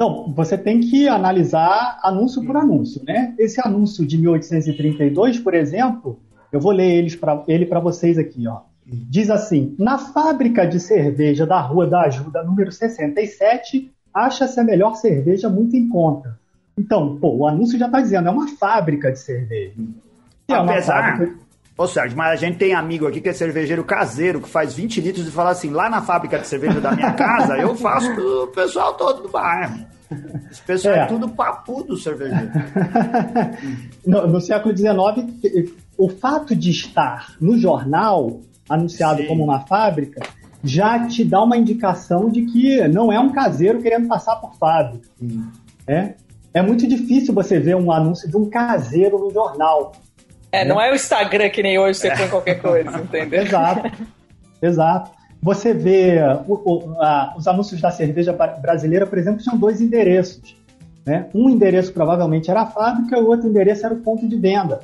[0.00, 3.34] Então, você tem que analisar anúncio por anúncio, né?
[3.38, 6.18] Esse anúncio de 1832, por exemplo,
[6.50, 8.60] eu vou ler eles pra, ele para vocês aqui, ó.
[8.86, 14.94] Diz assim: na fábrica de cerveja da Rua da Ajuda, número 67, acha-se a melhor
[14.94, 16.39] cerveja muito em conta.
[16.80, 19.74] Então, pô, o anúncio já está dizendo, é uma fábrica de cerveja.
[20.48, 21.34] É Apesar, fábrica-
[21.76, 25.00] ô Sérgio, mas a gente tem amigo aqui que é cervejeiro caseiro, que faz 20
[25.00, 28.46] litros e fala assim, lá na fábrica de cerveja da minha casa, eu faço pro
[28.54, 29.84] pessoal todo do bairro.
[30.50, 31.06] Esse pessoal é, É.
[31.06, 32.50] tudo papudo cervejeiro.
[34.06, 39.26] no, no século XIX, o fato de estar no jornal anunciado Sim.
[39.28, 40.20] como uma fábrica
[40.62, 45.08] já te dá uma indicação de que não é um caseiro querendo passar por fábrica.
[45.86, 46.14] É,
[46.54, 49.92] é muito difícil você ver um anúncio de um caseiro no jornal.
[50.52, 53.42] É, não é o Instagram que nem hoje você põe qualquer coisa, entendeu?
[53.42, 53.90] Exato.
[54.60, 55.10] Exato.
[55.42, 60.58] Você vê o- o- a- os anúncios da cerveja brasileira, por exemplo, tinham dois endereços.
[61.06, 61.28] né?
[61.34, 64.80] Um endereço provavelmente era a fábrica, o outro endereço era o ponto de venda,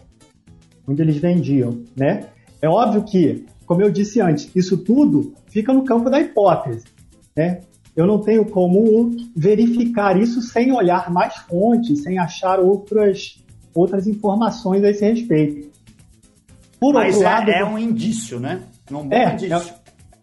[0.88, 1.82] onde eles vendiam.
[1.94, 2.24] Né?
[2.62, 6.84] É óbvio que, como eu disse antes, isso tudo fica no campo da hipótese.
[7.36, 7.60] Né?
[7.96, 13.42] Eu não tenho como verificar isso sem olhar mais fontes, sem achar outras,
[13.74, 15.70] outras informações a esse respeito.
[16.78, 18.60] Por Mas outro é, lado, é um indício, né?
[18.90, 19.74] Um bom É, indício.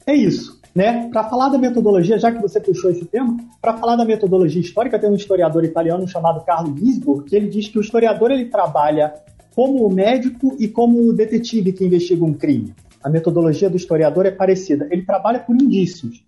[0.05, 1.09] é isso, né?
[1.11, 4.99] Para falar da metodologia, já que você puxou esse tema, para falar da metodologia histórica,
[4.99, 9.15] tem um historiador italiano chamado Carlo Gisborg, que ele diz que o historiador ele trabalha
[9.55, 12.73] como médico e como detetive que investiga um crime.
[13.03, 14.87] A metodologia do historiador é parecida.
[14.91, 16.23] Ele trabalha por indícios.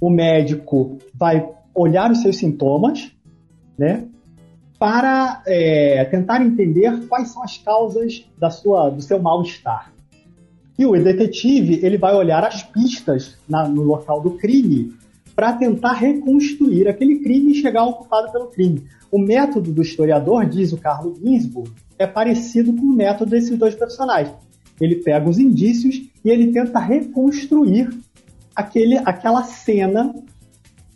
[0.00, 3.12] O médico vai olhar os seus sintomas,
[3.78, 4.06] né?
[4.78, 9.92] Para é, tentar entender quais são as causas da sua, do seu mal-estar.
[10.78, 14.94] E o detetive ele vai olhar as pistas na- no local do crime
[15.36, 18.84] para tentar reconstruir aquele crime e chegar ao culpado pelo crime.
[19.10, 23.74] O método do historiador, diz o Carlo Ginsburg, é parecido com o método desses dois
[23.74, 24.34] personagens.
[24.80, 27.90] Ele pega os indícios e ele tenta reconstruir
[28.54, 30.14] aquele, aquela cena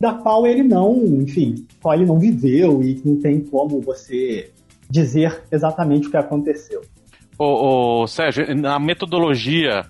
[0.01, 4.51] da qual ele não, enfim, qual ele não viveu e não tem como você
[4.91, 6.83] dizer exatamente o que aconteceu.
[7.39, 9.87] Ô, ô, Sérgio, na metodologia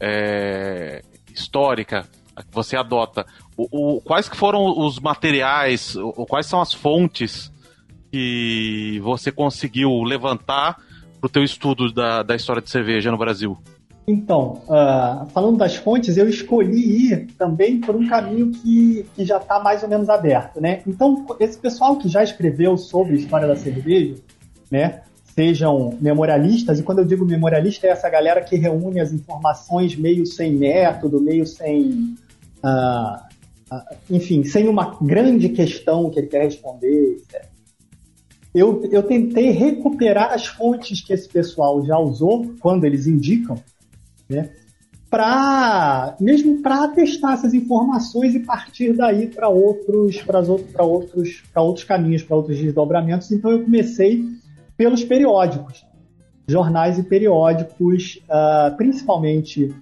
[0.00, 6.46] é, histórica que você adota, o, o- quais que foram os materiais, o, o- quais
[6.46, 7.52] são as fontes
[8.10, 10.78] que você conseguiu levantar
[11.20, 13.58] pro teu estudo da, da história de cerveja no Brasil?
[14.06, 19.36] Então, uh, falando das fontes, eu escolhi ir também por um caminho que, que já
[19.36, 20.82] está mais ou menos aberto, né?
[20.86, 24.16] Então, esse pessoal que já escreveu sobre a história da cerveja,
[24.70, 25.02] né?
[25.34, 30.26] Sejam memorialistas, e quando eu digo memorialista, é essa galera que reúne as informações meio
[30.26, 32.16] sem método, meio sem.
[32.64, 33.16] Uh,
[33.72, 37.48] uh, enfim, sem uma grande questão que ele quer responder, etc.
[38.52, 43.56] Eu, eu tentei recuperar as fontes que esse pessoal já usou quando eles indicam
[44.30, 44.50] né?
[45.10, 50.38] Para mesmo para testar essas informações e partir daí para outros, para
[50.84, 53.30] outros, para outros caminhos, para outros desdobramentos.
[53.32, 54.24] Então eu comecei
[54.76, 55.84] pelos periódicos,
[56.46, 59.74] jornais e periódicos, uh, principalmente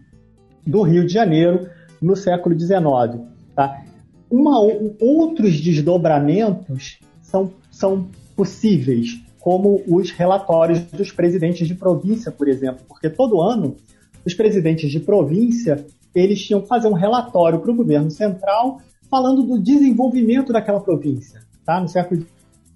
[0.67, 1.69] do Rio de Janeiro
[2.01, 3.23] no século XIX.
[3.55, 3.83] Tá?
[4.31, 4.59] Uma,
[5.01, 13.09] outros desdobramentos são, são possíveis, como os relatórios dos presidentes de província, por exemplo, porque
[13.09, 13.77] todo ano
[14.25, 19.43] os presidentes de província eles tinham que fazer um relatório para o governo central falando
[19.43, 21.41] do desenvolvimento daquela província.
[21.65, 21.81] Tá?
[21.81, 22.27] No século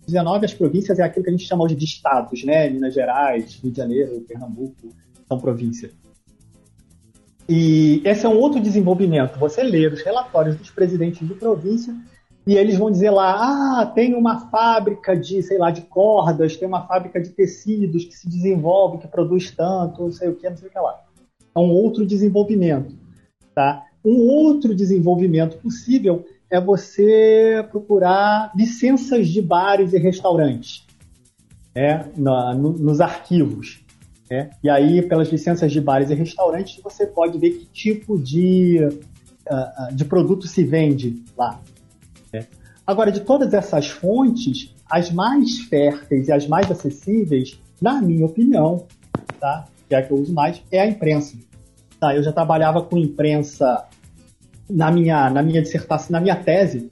[0.08, 2.68] XIX, as províncias é aquilo que a gente chama hoje de estados, né?
[2.70, 4.88] Minas Gerais, Rio de Janeiro, Pernambuco,
[5.28, 5.92] são províncias.
[7.48, 9.38] E esse é um outro desenvolvimento.
[9.38, 11.94] Você lê os relatórios dos presidentes de província
[12.46, 16.66] e eles vão dizer lá, ah, tem uma fábrica de, sei lá, de cordas, tem
[16.66, 20.56] uma fábrica de tecidos que se desenvolve, que produz tanto, não sei o que, não
[20.56, 20.98] sei o que lá
[21.54, 22.94] é um outro desenvolvimento.
[23.54, 23.84] Tá?
[24.04, 30.86] Um outro desenvolvimento possível é você procurar licenças de bares e restaurantes
[31.74, 33.82] é, na, no, nos arquivos.
[34.30, 34.50] É?
[34.62, 39.94] E aí, pelas licenças de bares e restaurantes, você pode ver que tipo de, uh,
[39.94, 41.60] de produto se vende lá.
[42.32, 42.46] É?
[42.86, 48.86] Agora, de todas essas fontes, as mais férteis e as mais acessíveis, na minha opinião,
[49.38, 49.66] tá?
[49.92, 51.36] Que é a que eu uso mais, é a imprensa.
[52.00, 53.84] Tá, eu já trabalhava com imprensa
[54.68, 56.88] na minha, na minha dissertação, na minha tese.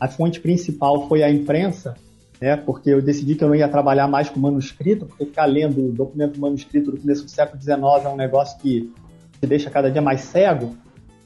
[0.00, 1.94] A fonte principal foi a imprensa,
[2.40, 5.92] né, porque eu decidi que eu não ia trabalhar mais com manuscrito, porque ficar lendo
[5.92, 8.92] documento manuscrito do começo do século XIX é um negócio que
[9.40, 10.76] te deixa cada dia mais cego.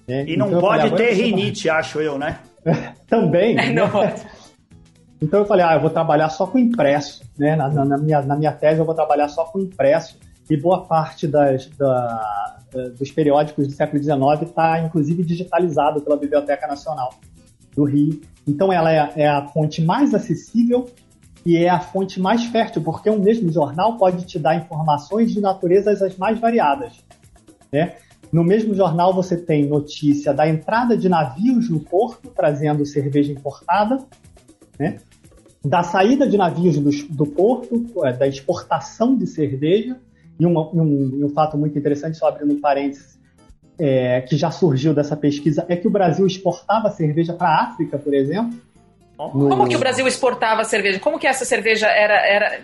[0.06, 0.24] Né?
[0.28, 2.38] E não então, pode falei, ter rinite, acho eu, né?
[3.08, 3.54] Também.
[3.54, 3.72] Né?
[3.72, 4.22] Não pode.
[5.20, 7.56] Então eu falei, ah, eu vou trabalhar só com impresso, né?
[7.56, 10.16] Na, na, na, minha, na minha tese eu vou trabalhar só com impresso
[10.50, 12.58] e boa parte das, da,
[12.96, 17.14] dos periódicos do século XIX está, inclusive, digitalizado pela Biblioteca Nacional
[17.74, 18.20] do Rio.
[18.46, 20.86] Então, ela é, é, a fonte mais acessível
[21.44, 25.40] e é a fonte mais fértil, porque um mesmo jornal pode te dar informações de
[25.40, 27.04] naturezas as mais variadas.
[27.72, 27.96] Né?
[28.32, 33.98] No mesmo jornal, você tem notícia da entrada de navios no porto, trazendo cerveja importada,
[34.78, 34.98] né?
[35.64, 39.98] da saída de navios do, do porto, é, da exportação de cerveja,
[40.38, 43.18] e um, um fato muito interessante, só abrindo um parênteses,
[43.78, 47.98] é, que já surgiu dessa pesquisa, é que o Brasil exportava cerveja para a África,
[47.98, 48.58] por exemplo.
[49.16, 51.00] Como que o Brasil exportava cerveja?
[51.00, 52.14] Como que essa cerveja era...
[52.26, 52.60] era...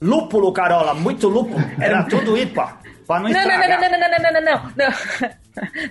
[0.00, 1.60] Lúpulo, Carola, muito lúpulo.
[1.80, 2.82] Era tudo IPA.
[3.08, 5.32] Não, não, não, não, não, não, não, não, não, não.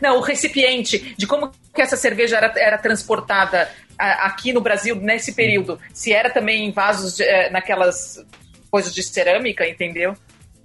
[0.01, 4.95] Não, o recipiente de como que essa cerveja era, era transportada a, aqui no Brasil
[4.95, 5.79] nesse período.
[5.93, 8.25] Se era também em vasos, de, é, naquelas
[8.71, 10.15] coisas de cerâmica, entendeu?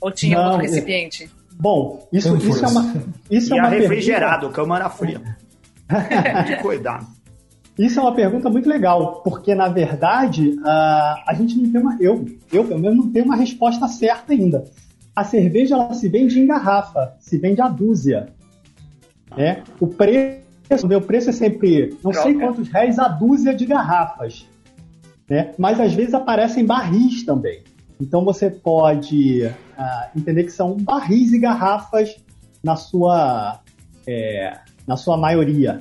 [0.01, 1.29] Ou tinha Não, outro é- recipiente?
[1.59, 2.95] Bom, isso, isso é uma.
[3.31, 4.55] Isso e é uma refrigerado, pergunta...
[4.55, 5.21] câmara fria.
[6.47, 7.07] de cuidado.
[7.79, 11.97] Isso é uma pergunta muito legal, porque na verdade uh, a gente não tem uma.
[12.01, 14.65] Eu, eu pelo menos não tenho uma resposta certa ainda.
[15.15, 18.29] A cerveja ela se vende em garrafa, se vende a dúzia.
[19.35, 19.63] Né?
[19.81, 22.23] O preço, o preço é sempre não Troca.
[22.23, 24.47] sei quantos reais a dúzia de garrafas.
[25.29, 25.53] Né?
[25.59, 27.63] Mas às vezes aparecem barris também.
[28.01, 32.17] Então você pode uh, entender que são barris e garrafas
[32.63, 33.61] na sua,
[34.07, 35.81] é, na sua maioria.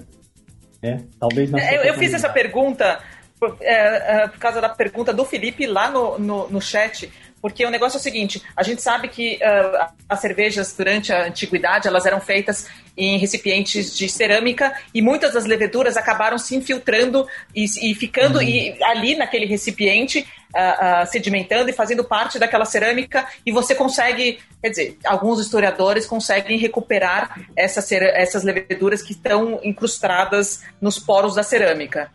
[0.81, 1.03] Né?
[1.19, 2.99] Talvez na é, eu, eu fiz essa pergunta
[3.39, 7.11] por, é, é, por, causa da pergunta do Felipe lá no, no, no chat,
[7.45, 11.27] porque o negócio é o seguinte, a gente sabe que uh, as cervejas durante a
[11.27, 17.27] antiguidade elas eram feitas em recipientes de cerâmica e muitas das leveduras acabaram se infiltrando
[17.55, 18.41] e, e ficando uhum.
[18.41, 24.39] e, ali naquele recipiente uh, uh, sedimentando e fazendo parte daquela cerâmica e você consegue,
[24.59, 31.43] quer dizer, alguns historiadores conseguem recuperar essas, essas leveduras que estão incrustadas nos poros da
[31.43, 32.09] cerâmica.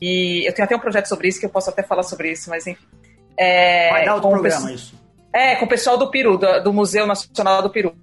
[0.00, 2.48] E eu tenho até um projeto sobre isso que eu posso até falar sobre isso,
[2.50, 2.86] mas enfim.
[3.38, 4.94] É, Vai dar outro programa isso.
[5.32, 7.94] É, com o pessoal do Peru, do, do Museu Nacional do Peru.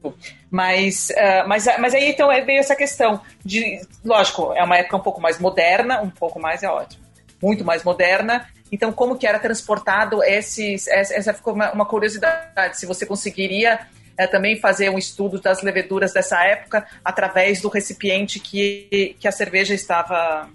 [0.51, 4.97] Mas, uh, mas, mas aí então é, veio essa questão de, lógico, é uma época
[4.97, 7.03] um pouco mais moderna, um pouco mais é ótimo,
[7.41, 10.87] muito mais moderna, Então, como que era transportado esses...
[10.87, 13.79] Essa, essa ficou uma, uma curiosidade, se você conseguiria
[14.17, 19.31] é, também fazer um estudo das leveduras dessa época através do recipiente que, que a
[19.31, 20.49] cerveja estava.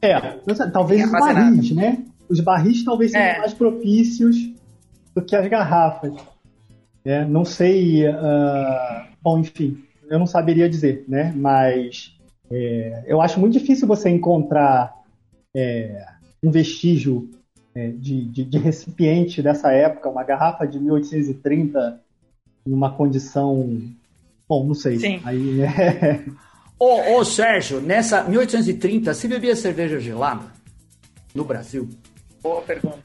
[0.00, 0.18] É,
[0.72, 1.98] talvez barris, né?
[2.28, 3.38] Os barris talvez sejam é.
[3.38, 4.36] mais propícios
[5.14, 6.12] do que as garrafas.
[7.04, 8.08] É, não sei.
[8.08, 11.32] Uh, bom, enfim, eu não saberia dizer, né?
[11.36, 12.16] Mas
[12.50, 14.92] é, eu acho muito difícil você encontrar
[15.54, 16.06] é,
[16.42, 17.30] um vestígio
[17.74, 22.00] é, de, de, de, recipiente dessa época, uma garrafa de 1830
[22.66, 23.80] em uma condição.
[24.48, 24.98] Bom, não sei.
[24.98, 25.20] Sim.
[25.24, 26.24] Aí é...
[26.78, 30.44] ô, ô, Sérgio, nessa 1830, se bebia cerveja gelada
[31.34, 31.88] no Brasil?
[32.46, 32.98] Boa pergunta.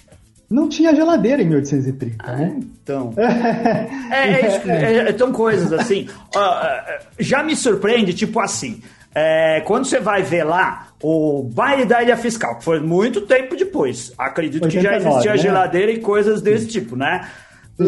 [0.47, 2.59] Não tinha geladeira em 1830, ah, né?
[2.59, 3.13] Então.
[3.17, 6.07] é, é, é, é, São coisas assim.
[6.33, 8.81] Uh, já me surpreende, tipo assim.
[9.13, 13.57] É, quando você vai ver lá o baile da Ilha Fiscal, que foi muito tempo
[13.57, 15.37] depois, acredito 89, que já existia né?
[15.37, 17.29] geladeira e coisas desse tipo, né?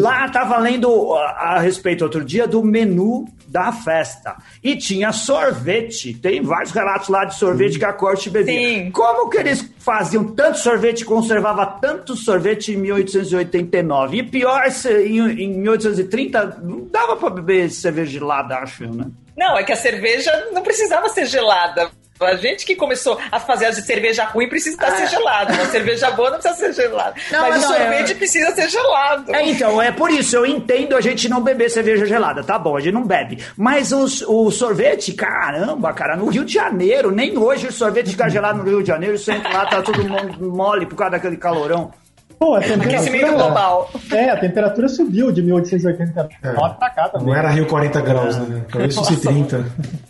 [0.00, 4.36] Lá tava lendo a, a, respeito outro dia do menu da festa.
[4.62, 6.14] E tinha sorvete.
[6.14, 7.78] Tem vários relatos lá de sorvete Sim.
[7.78, 8.54] que a corte bebia.
[8.54, 8.90] Sim.
[8.90, 14.16] Como que eles faziam tanto sorvete e conservava tanto sorvete em 1889?
[14.16, 14.64] E pior,
[15.06, 19.06] em, em 1830, não dava para beber cerveja gelada, acho, né?
[19.36, 21.90] Não, é que a cerveja não precisava ser gelada.
[22.20, 24.96] A gente que começou a fazer as de cerveja ruim precisa estar ah.
[24.96, 25.52] ser gelado.
[25.52, 27.14] Uma cerveja boa não precisa ser gelada.
[27.30, 28.14] Não, mas, mas, o sorvete é...
[28.14, 29.34] precisa ser gelado.
[29.34, 32.44] É, então, é por isso, eu entendo a gente não beber cerveja gelada.
[32.44, 33.42] Tá bom, a gente não bebe.
[33.56, 38.28] Mas os, o sorvete, caramba, cara, no Rio de Janeiro, nem hoje o sorvete fica
[38.28, 40.04] gelado no Rio de Janeiro, você entra lá, tá todo
[40.40, 41.92] mole por causa daquele calorão.
[42.38, 43.90] Pô, a Aquecimento global.
[44.12, 46.52] É, a temperatura subiu de 1889 é.
[46.52, 47.26] pra cá também.
[47.26, 48.64] Não era Rio 40 graus, né?
[48.70, 49.64] Talvez fosse 30.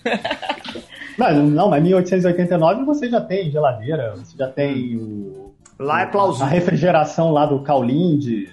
[1.19, 5.53] Não, não, mas em 1889 você já tem geladeira, você já tem o.
[5.79, 6.47] Lá é plausível.
[6.47, 8.49] A refrigeração lá do Caulinde.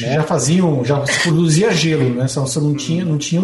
[0.00, 0.14] Né?
[0.14, 2.28] Já faziam, já se produzia gelo, né?
[2.28, 3.42] Só, só não tinha, não tinha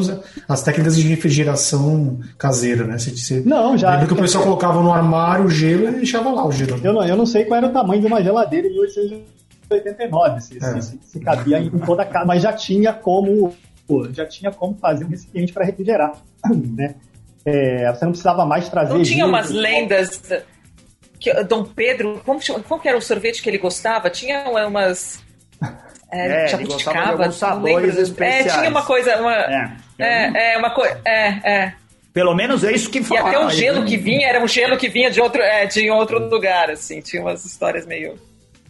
[0.49, 2.99] as técnicas de refrigeração caseira, né?
[2.99, 3.91] Você, você, não, já.
[3.91, 6.79] Lembra que o pessoal colocava no armário o gelo e deixava lá o gelo.
[6.83, 10.59] Eu não, eu não sei qual era o tamanho de uma geladeira em 1889, se,
[10.59, 10.81] é.
[10.81, 13.53] se, se, cabia em toda a casa, mas já tinha como
[14.13, 16.13] já tinha como fazer um recipiente para refrigerar,
[16.75, 16.95] né?
[17.47, 18.95] É, você não precisava mais trazer.
[18.95, 20.23] Não tinha umas lendas.
[21.21, 24.09] Que, Dom Pedro, como, como que era o sorvete que ele gostava?
[24.09, 25.23] Tinha umas.
[26.11, 28.47] É, é jabuticaba, sabores especiais.
[28.47, 29.21] É, tinha uma coisa.
[29.21, 31.01] Uma, é, é, é uma coisa.
[31.05, 31.73] É, é.
[32.13, 33.33] Pelo menos é isso que fala.
[33.33, 33.87] E até o gelo né?
[33.87, 37.01] que vinha era um gelo que vinha de outro, é, de outro lugar, assim.
[37.01, 38.15] Tinha umas histórias meio.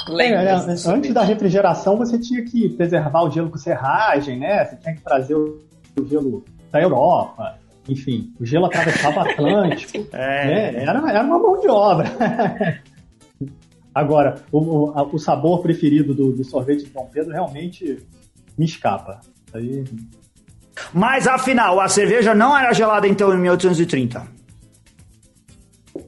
[0.08, 4.64] Lendas, é, antes da refrigeração, você tinha que preservar o gelo com serragem, né?
[4.64, 5.60] Você tinha que trazer o
[6.08, 7.58] gelo da Europa
[7.88, 10.06] enfim, o gelo atravessava o Atlântico.
[10.12, 10.72] é.
[10.72, 10.82] Né?
[10.82, 12.08] Era, era uma mão de obra.
[13.94, 18.04] Agora, o, o, sabor preferido do, do, sorvete de Dom Pedro realmente
[18.58, 19.20] me escapa.
[19.52, 19.84] Aí...
[20.92, 24.26] Mas afinal, a cerveja não era gelada então em 1830?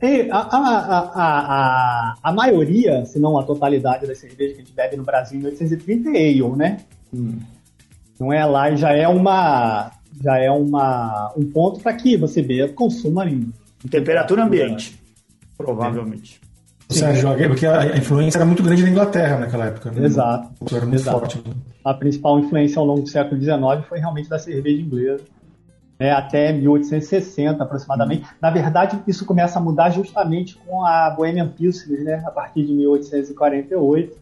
[0.02, 4.74] E a, a, a, a, maioria, se não a totalidade das cervejas que a gente
[4.74, 6.76] bebe no Brasil em 1830 é ale, né?
[7.14, 7.38] Hum.
[8.18, 9.92] Não é lá, já é uma
[10.22, 13.52] já é uma, um ponto para que você beba, consuma em,
[13.84, 15.00] em temperatura ambiente.
[15.56, 16.40] Provavelmente.
[16.88, 19.90] Sérgio, porque a influência era muito grande na Inglaterra naquela época.
[19.90, 20.04] Né?
[20.04, 20.50] Exato.
[20.70, 21.18] Era muito Exato.
[21.18, 21.42] forte.
[21.84, 25.24] A principal influência ao longo do século XIX foi realmente da cerveja inglesa.
[25.98, 28.22] É, até 1860 aproximadamente.
[28.22, 28.36] Hum.
[28.40, 32.72] Na verdade, isso começa a mudar justamente com a Bohemian Pilsner, né, a partir de
[32.72, 34.16] 1848.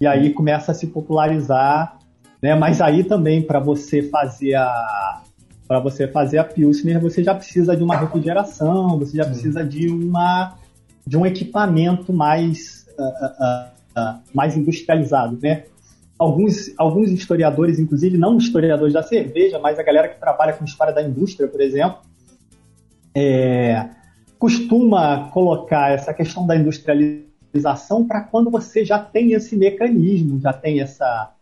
[0.00, 1.98] E aí começa a se popularizar
[2.42, 2.54] né?
[2.54, 5.22] Mas aí também para você fazer a
[5.68, 9.88] para você fazer a Pilsner, você já precisa de uma refrigeração, você já precisa de
[9.88, 10.58] uma
[11.06, 15.64] de um equipamento mais uh, uh, uh, mais industrializado, né?
[16.18, 20.92] Alguns, alguns historiadores, inclusive não historiadores da cerveja, mas a galera que trabalha com história
[20.92, 21.98] da indústria, por exemplo,
[23.14, 23.88] é,
[24.38, 30.80] costuma colocar essa questão da industrialização para quando você já tem esse mecanismo, já tem
[30.80, 31.32] essa,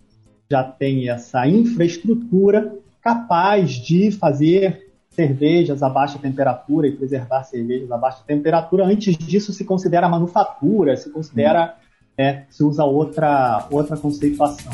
[0.50, 7.96] já tem essa infraestrutura capaz de fazer cervejas a baixa temperatura e preservar cervejas a
[7.96, 8.84] baixa temperatura.
[8.84, 11.76] Antes disso, se considera manufatura, se considera,
[12.18, 14.72] é, se usa outra, outra conceituação.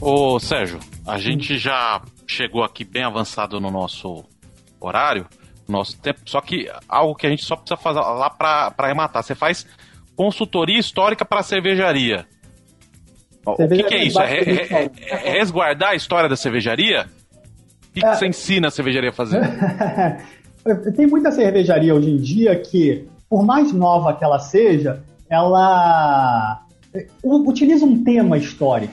[0.00, 4.24] Ô Sérgio, a gente já chegou aqui bem avançado no nosso
[4.80, 5.24] horário
[5.70, 6.20] nosso tempo.
[6.26, 9.22] Só que algo que a gente só precisa fazer lá para arrematar.
[9.22, 9.66] Você faz
[10.16, 12.26] consultoria histórica para cervejaria.
[13.46, 14.20] O que, que, é isso?
[14.20, 17.06] É, é, é, resguardar a história da cervejaria?
[17.88, 19.40] O que, que você ensina a cervejaria a fazer?
[20.94, 26.62] Tem muita cervejaria hoje em dia que, por mais nova que ela seja, ela
[26.94, 28.92] é, utiliza um tema histórico.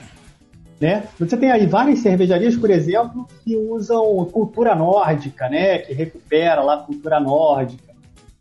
[0.80, 1.04] Né?
[1.18, 5.78] Você tem aí várias cervejarias, por exemplo, que usam cultura nórdica, né?
[5.78, 7.94] que recupera lá a cultura nórdica,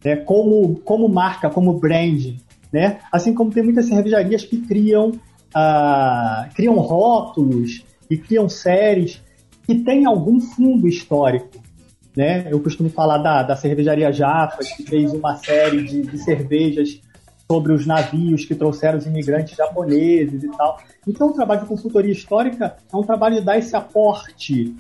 [0.04, 0.18] né?
[0.18, 2.36] como, como marca, como brand.
[2.72, 3.00] Né?
[3.12, 5.14] Assim como tem muitas cervejarias que criam,
[5.54, 9.22] ah, criam rótulos e criam séries
[9.66, 11.50] que têm algum fundo histórico.
[12.16, 12.48] Né?
[12.52, 17.02] Eu costumo falar da, da cervejaria Jaffa, que fez uma série de, de cervejas
[17.50, 20.80] sobre os navios que trouxeram os imigrantes japoneses e tal.
[21.08, 24.76] Então, o trabalho de consultoria histórica é um trabalho de dar esse aporte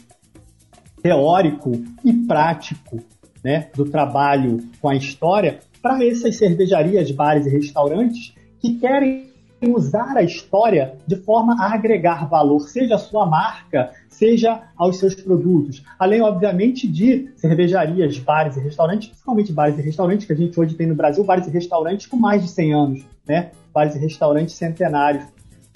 [1.01, 1.71] teórico
[2.03, 2.99] e prático
[3.43, 9.26] né, do trabalho com a história para essas cervejarias, bares e restaurantes que querem
[9.65, 15.15] usar a história de forma a agregar valor, seja a sua marca, seja aos seus
[15.15, 15.83] produtos.
[15.97, 20.75] Além, obviamente, de cervejarias, bares e restaurantes, principalmente bares e restaurantes, que a gente hoje
[20.75, 23.51] tem no Brasil, bares e restaurantes com mais de 100 anos, né?
[23.73, 25.25] Bares e restaurantes centenários.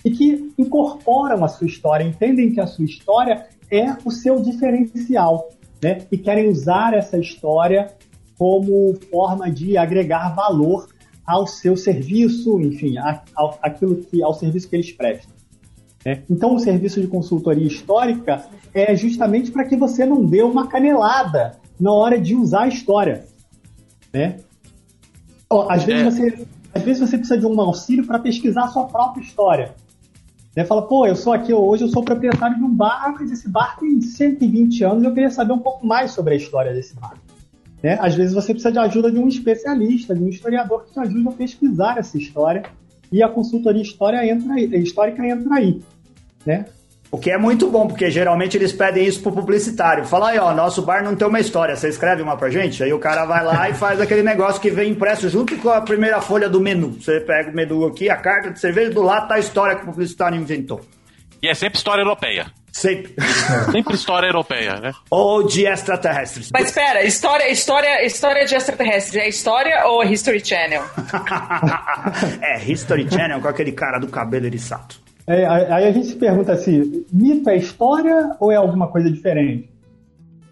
[0.04, 5.50] E que incorporam a sua história, entendem que a sua história é o seu diferencial,
[5.82, 6.00] né?
[6.12, 7.88] E querem usar essa história
[8.38, 10.88] como forma de agregar valor
[11.32, 12.96] ao seu serviço, enfim,
[13.36, 15.32] ao, aquilo que, ao serviço que eles prestam.
[16.06, 16.24] Né?
[16.30, 21.58] Então, o serviço de consultoria histórica é justamente para que você não dê uma canelada
[21.80, 23.26] na hora de usar a história.
[24.14, 24.40] Né?
[25.70, 26.10] Às, vezes é.
[26.10, 29.74] você, às vezes você precisa de um auxílio para pesquisar a sua própria história.
[30.54, 30.66] Né?
[30.66, 33.78] Fala, pô, eu sou aqui hoje, eu sou proprietário de um bar, mas esse bar
[33.80, 37.16] tem 120 anos e eu queria saber um pouco mais sobre a história desse bar.
[37.82, 37.98] Né?
[38.00, 41.28] Às vezes você precisa de ajuda de um especialista, de um historiador que te ajude
[41.28, 42.64] a pesquisar essa história
[43.12, 45.82] e a consultoria história entra aí, histórica entra aí,
[46.46, 46.66] né?
[47.12, 50.06] O que é muito bom, porque geralmente eles pedem isso pro publicitário.
[50.06, 52.82] Fala aí, ó, nosso bar não tem uma história, você escreve uma pra gente?
[52.82, 55.82] Aí o cara vai lá e faz aquele negócio que vem impresso junto com a
[55.82, 56.94] primeira folha do menu.
[56.94, 59.84] Você pega o menu aqui, a carta de cerveja, do lado tá a história que
[59.84, 60.80] o publicitário inventou.
[61.44, 62.46] E é sempre história europeia.
[62.72, 63.14] Sempre.
[63.72, 64.94] Sempre história europeia, né?
[65.10, 66.50] Ou de extraterrestres.
[66.54, 70.84] Mas espera, história, história, história de extraterrestres é história ou é History Channel?
[72.42, 74.96] é, History Channel com aquele cara do cabelo eriçado.
[75.28, 79.70] É, aí a gente se pergunta assim, mito é história ou é alguma coisa diferente?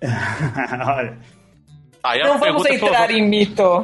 [0.86, 1.18] Olha,
[2.04, 3.84] Aí não vamos entrar em mito.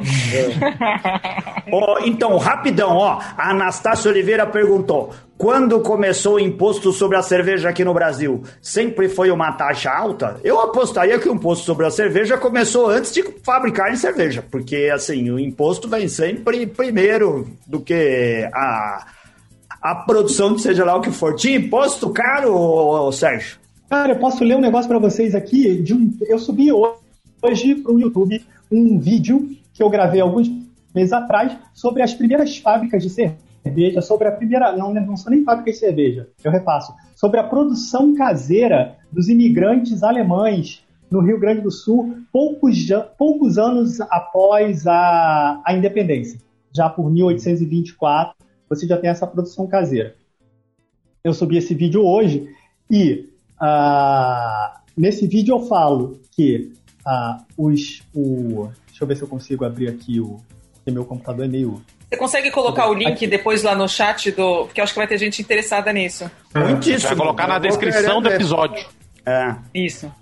[1.70, 3.20] oh, então, rapidão, ó.
[3.36, 8.42] A Anastácia Oliveira perguntou: quando começou o imposto sobre a cerveja aqui no Brasil?
[8.60, 10.40] Sempre foi uma taxa alta?
[10.42, 15.30] Eu apostaria que o imposto sobre a cerveja começou antes de fabricarem cerveja, porque assim,
[15.30, 19.06] o imposto vem sempre primeiro do que a,
[19.82, 21.34] a produção de seja lá o que for.
[21.34, 23.58] Tinha imposto caro, Sérgio?
[23.88, 25.80] Cara, eu posso ler um negócio para vocês aqui.
[25.80, 30.50] De um, eu subi hoje para o YouTube um vídeo que eu gravei alguns
[30.94, 33.38] meses atrás sobre as primeiras fábricas de cerveja,
[34.02, 34.76] sobre a primeira.
[34.76, 36.92] Não, não são nem fábricas de cerveja, eu repasso.
[37.14, 42.76] Sobre a produção caseira dos imigrantes alemães no Rio Grande do Sul, poucos,
[43.16, 46.40] poucos anos após a, a independência.
[46.74, 48.34] Já por 1824,
[48.68, 50.14] você já tem essa produção caseira.
[51.22, 52.48] Eu subi esse vídeo hoje
[52.90, 53.28] e
[53.60, 56.72] uh, nesse vídeo eu falo que
[57.06, 58.02] ah, os.
[58.12, 60.38] O, deixa eu ver se eu consigo abrir aqui o.
[60.74, 61.80] Porque meu computador é meio.
[62.08, 64.66] Você consegue colocar o link depois lá no chat do.
[64.66, 66.30] Porque eu acho que vai ter gente interessada nisso.
[66.54, 67.08] Muitíssimo.
[67.08, 68.86] Vai colocar na descrição do episódio.
[69.24, 69.54] É.
[69.74, 70.12] Isso.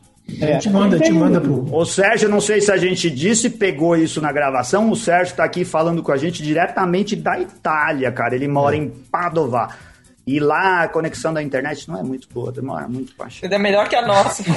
[0.40, 1.66] É, te manda, te manda pro.
[1.70, 4.90] O Sérgio, não sei se a gente disse, pegou isso na gravação.
[4.90, 8.34] O Sérgio está aqui falando com a gente diretamente da Itália, cara.
[8.34, 8.78] Ele mora é.
[8.78, 9.68] em Padova.
[10.26, 13.86] E lá a conexão da internet não é muito boa, demora muito pra É melhor
[13.90, 14.42] que a nossa.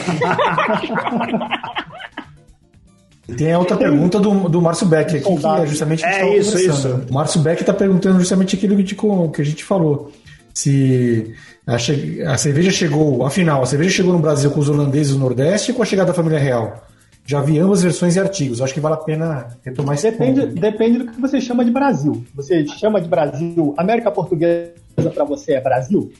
[3.36, 6.38] Tem a outra pergunta do, do Márcio Beck aqui, que é justamente o que é
[6.38, 7.02] isso, isso.
[7.10, 10.12] O Márcio Beck está perguntando justamente aquilo que, que a gente falou.
[10.54, 12.24] Se a, che...
[12.26, 15.78] a, cerveja chegou, afinal, a cerveja chegou no Brasil com os holandeses do Nordeste ou
[15.78, 16.84] com a chegada da família real?
[17.26, 18.62] Já vi ambas versões e artigos.
[18.62, 20.56] Acho que vale a pena retomar esse depende, ponto.
[20.56, 22.26] Depende do que você chama de Brasil.
[22.34, 24.72] Você chama de Brasil, América Portuguesa
[25.14, 26.12] para você é Brasil,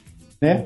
[0.42, 0.66] né?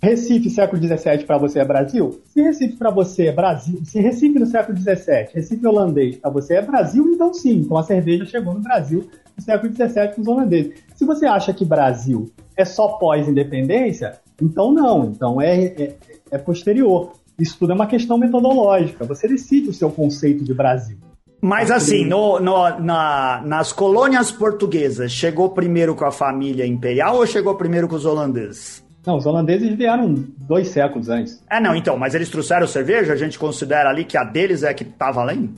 [0.00, 2.20] Recife, século XVII, para você é Brasil?
[2.26, 6.54] Se Recife para você é Brasil, se Recife no século XVII, Recife holandês para você
[6.54, 10.28] é Brasil, então sim, então a cerveja chegou no Brasil no século XVII com os
[10.28, 10.74] holandeses.
[10.94, 15.96] Se você acha que Brasil é só pós-independência, então não, então é, é,
[16.30, 17.12] é posterior.
[17.36, 19.04] Isso tudo é uma questão metodológica.
[19.04, 20.98] Você decide o seu conceito de Brasil.
[21.40, 27.26] Mas assim, no, no, na, nas colônias portuguesas, chegou primeiro com a família imperial ou
[27.26, 28.87] chegou primeiro com os holandeses?
[29.08, 31.42] Não, os holandeses vieram dois séculos antes.
[31.50, 34.74] É, não, então, mas eles trouxeram cerveja, a gente considera ali que a deles é
[34.74, 35.48] que tá valendo?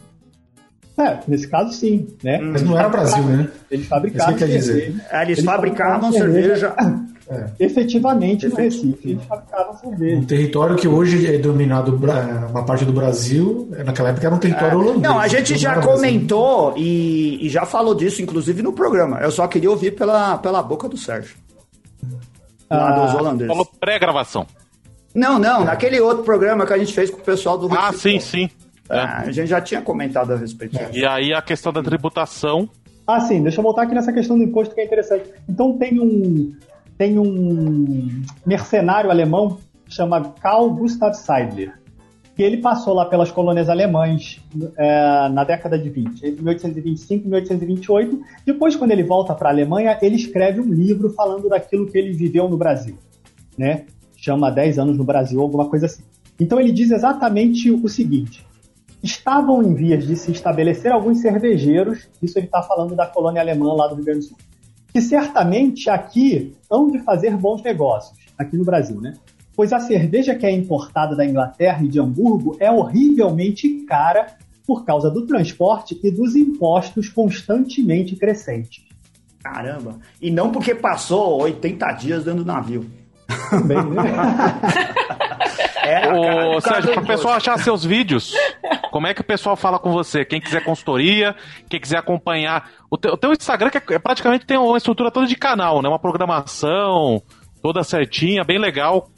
[0.96, 2.38] É, nesse caso sim, né?
[2.40, 3.48] Mas não era Brasil, né?
[3.68, 4.72] Eles fabricavam Isso que quer dizer.
[4.82, 5.02] cerveja.
[5.10, 6.74] É, eles, Eles fabricavam fabricavam cerveja.
[7.28, 7.64] É.
[7.64, 8.86] Efetivamente no Efetivamente.
[8.86, 10.26] Recife, eles fabricavam Um cerveja.
[10.28, 11.96] território que hoje é dominado,
[12.50, 15.02] uma parte do Brasil, naquela época era um território holandês.
[15.02, 19.18] Não, a gente já comentou e, e já falou disso, inclusive, no programa.
[19.18, 21.34] Eu só queria ouvir pela, pela boca do Sérgio.
[22.70, 23.48] Lá Ah, dos holandeses.
[23.48, 24.46] Falou pré-gravação.
[25.14, 28.20] Não, não, naquele outro programa que a gente fez com o pessoal do Ah, sim,
[28.20, 28.48] sim.
[28.88, 28.98] É.
[28.98, 30.90] Ah, a gente já tinha comentado a respeito disso.
[30.92, 32.68] E aí a questão da tributação.
[33.06, 35.28] Ah, sim, deixa eu voltar aqui nessa questão do imposto que é interessante.
[35.48, 36.54] Então tem um
[36.96, 41.72] tem um mercenário alemão que chama Karl Gustav Seidler,
[42.40, 44.40] que ele passou lá pelas colônias alemãs
[44.78, 48.20] é, na década de 20, entre 1825 e 1828.
[48.46, 52.14] Depois, quando ele volta para a Alemanha, ele escreve um livro falando daquilo que ele
[52.14, 52.96] viveu no Brasil,
[53.58, 53.84] né?
[54.16, 56.02] Chama 10 anos no Brasil, alguma coisa assim.
[56.40, 58.42] Então ele diz exatamente o seguinte:
[59.02, 63.74] estavam em vias de se estabelecer alguns cervejeiros, isso ele está falando da colônia alemã
[63.74, 64.38] lá do Rio Grande do Sul,
[64.90, 69.12] que certamente aqui hão de fazer bons negócios, aqui no Brasil, né?
[69.60, 74.28] Pois a cerveja que é importada da Inglaterra e de Hamburgo é horrivelmente cara
[74.66, 78.82] por causa do transporte e dos impostos constantemente crescentes.
[79.42, 79.98] Caramba.
[80.18, 82.90] E não porque passou 80 dias dentro do navio.
[83.50, 84.02] Também, né?
[85.82, 88.32] É, Ô, Sérgio, para o pessoal achar seus vídeos,
[88.90, 90.24] como é que o pessoal fala com você?
[90.24, 91.34] Quem quiser consultoria,
[91.68, 92.70] quem quiser acompanhar.
[92.88, 95.82] O teu, o teu Instagram que é, é praticamente tem uma estrutura toda de canal,
[95.82, 95.88] né?
[95.88, 97.20] Uma programação
[97.60, 99.08] toda certinha, bem legal.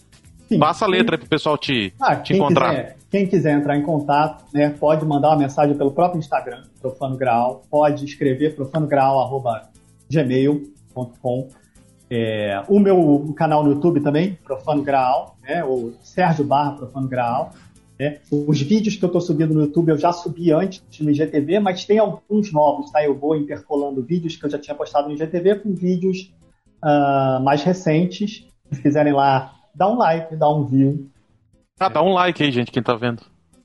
[0.53, 0.59] Sim.
[0.59, 2.71] Passa a letra aí pro pessoal te, Ah, te quem encontrar.
[2.71, 7.17] Quiser, quem quiser entrar em contato, né, pode mandar uma mensagem pelo próprio Instagram, Profano
[7.17, 11.49] Graal, pode escrever profanograal.gmail.com.
[12.11, 17.53] É, o meu canal no YouTube também, Profano Graal, né, o Sérgio Barra Profano Graal.
[17.99, 18.19] né.
[18.31, 21.85] Os vídeos que eu estou subindo no YouTube eu já subi antes no IGTV, mas
[21.87, 23.03] tem alguns novos, tá?
[23.03, 26.31] Eu vou intercolando vídeos que eu já tinha postado no IGTV com vídeos
[26.83, 28.47] ah, mais recentes.
[28.71, 31.09] Se quiserem lá, dá um like, dá um view,
[31.79, 33.23] Ah, dá um like aí, gente, quem tá vendo.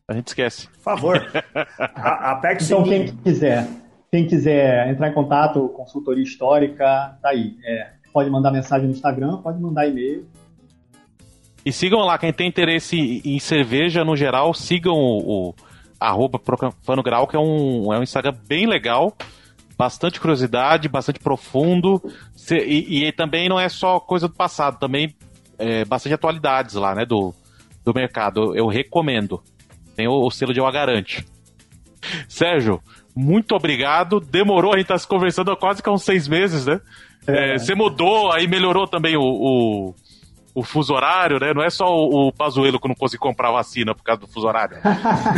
[0.09, 0.67] A gente esquece.
[0.69, 1.21] Por favor.
[1.95, 3.67] A- Aperte o Então, quem quiser,
[4.11, 7.55] quem quiser entrar em contato, consultoria histórica, tá aí.
[7.65, 10.25] É, pode mandar mensagem no Instagram, pode mandar e-mail.
[11.65, 15.55] E sigam lá, quem tem interesse em cerveja no geral, sigam o, o
[15.99, 19.13] arroba Profano Grau, que é um, é um Instagram bem legal,
[19.77, 22.01] bastante curiosidade, bastante profundo,
[22.49, 25.13] e, e também não é só coisa do passado, também
[25.57, 27.33] é, bastante atualidades lá, né, do,
[27.83, 28.55] do mercado.
[28.55, 29.41] Eu recomendo.
[29.95, 31.25] Tem o, o selo de Eu Garante.
[32.27, 32.81] Sérgio,
[33.15, 34.19] muito obrigado.
[34.19, 36.79] Demorou, a gente tá se conversando há quase que uns seis meses, né?
[37.25, 39.95] É, você mudou, aí melhorou também o, o,
[40.59, 41.53] o fuso horário, né?
[41.53, 44.47] Não é só o, o Pazuello que não conseguiu comprar vacina por causa do fuso
[44.47, 44.77] horário.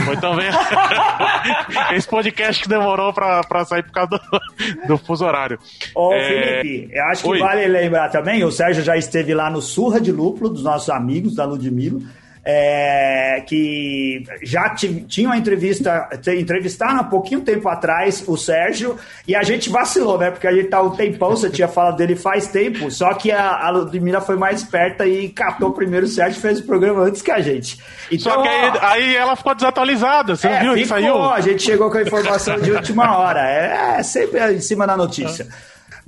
[0.05, 0.47] Foi também
[1.93, 5.59] esse podcast que demorou pra, pra sair por causa do, do fuso horário.
[5.93, 7.39] Ô, É, Felipe, eu acho que Oi.
[7.39, 11.35] vale lembrar também, o Sérgio já esteve lá no Surra de Lúpulo, dos nossos amigos
[11.35, 11.99] da Ludmilla,
[12.43, 19.35] é, que já ti- tinham uma entrevista, entrevistaram há pouquinho tempo atrás o Sérgio, e
[19.35, 20.31] a gente vacilou, né?
[20.31, 23.65] Porque a gente tá um tempão, você tinha falado dele faz tempo, só que a,
[23.65, 27.31] a Ludmilla foi mais esperta e catou primeiro o Sérgio fez o programa antes que
[27.31, 27.79] a gente.
[28.11, 31.23] Então, Só que aí, aí ela ficou desatualizada, você é, viu que ficou, saiu?
[31.31, 33.41] A gente chegou com a informação de última hora.
[33.41, 35.47] É, é sempre em cima da notícia.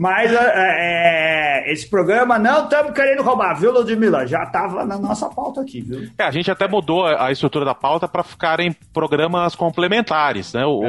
[0.01, 4.25] Mas é, é, esse programa não estamos querendo roubar, viu, Ludmilla?
[4.25, 6.09] Já estava na nossa pauta aqui, viu?
[6.17, 10.65] É, a gente até mudou a estrutura da pauta para ficarem programas complementares, né?
[10.65, 10.79] O,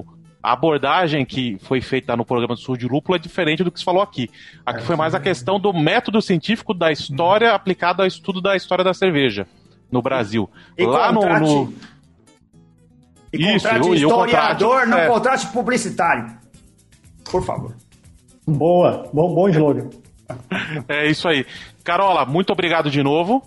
[0.00, 0.04] o-
[0.42, 3.78] a abordagem que foi feita no programa do Sul de Lúpulo é diferente do que
[3.78, 4.30] se falou aqui.
[4.64, 8.82] Aqui foi mais a questão do método científico da história aplicado ao estudo da história
[8.82, 9.46] da cerveja
[9.90, 10.48] no Brasil.
[10.78, 11.74] E Lá no, contrate- no-
[13.34, 15.06] E Isso, contrate e o- e o historiador, contrate, não é.
[15.08, 16.26] contrate publicitário.
[17.30, 17.76] Por favor.
[18.46, 19.88] Boa, bom, bom slogan.
[20.88, 21.44] É isso aí.
[21.84, 23.42] Carola, muito obrigado de novo.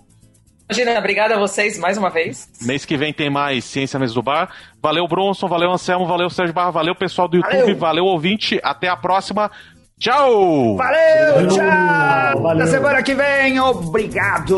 [0.68, 2.48] Imagina, obrigada a vocês mais uma vez.
[2.62, 4.50] Mês que vem tem mais Ciência Mesa do Bar.
[4.82, 7.76] Valeu, Bronson, valeu, Anselmo, valeu, Sérgio Barra, valeu, pessoal do YouTube, Valeu.
[7.76, 8.58] valeu, ouvinte.
[8.64, 9.50] Até a próxima.
[9.98, 10.76] Tchau!
[10.76, 12.42] Valeu, Valeu, tchau!
[12.42, 12.58] valeu.
[12.58, 14.56] Na semana que vem, obrigado!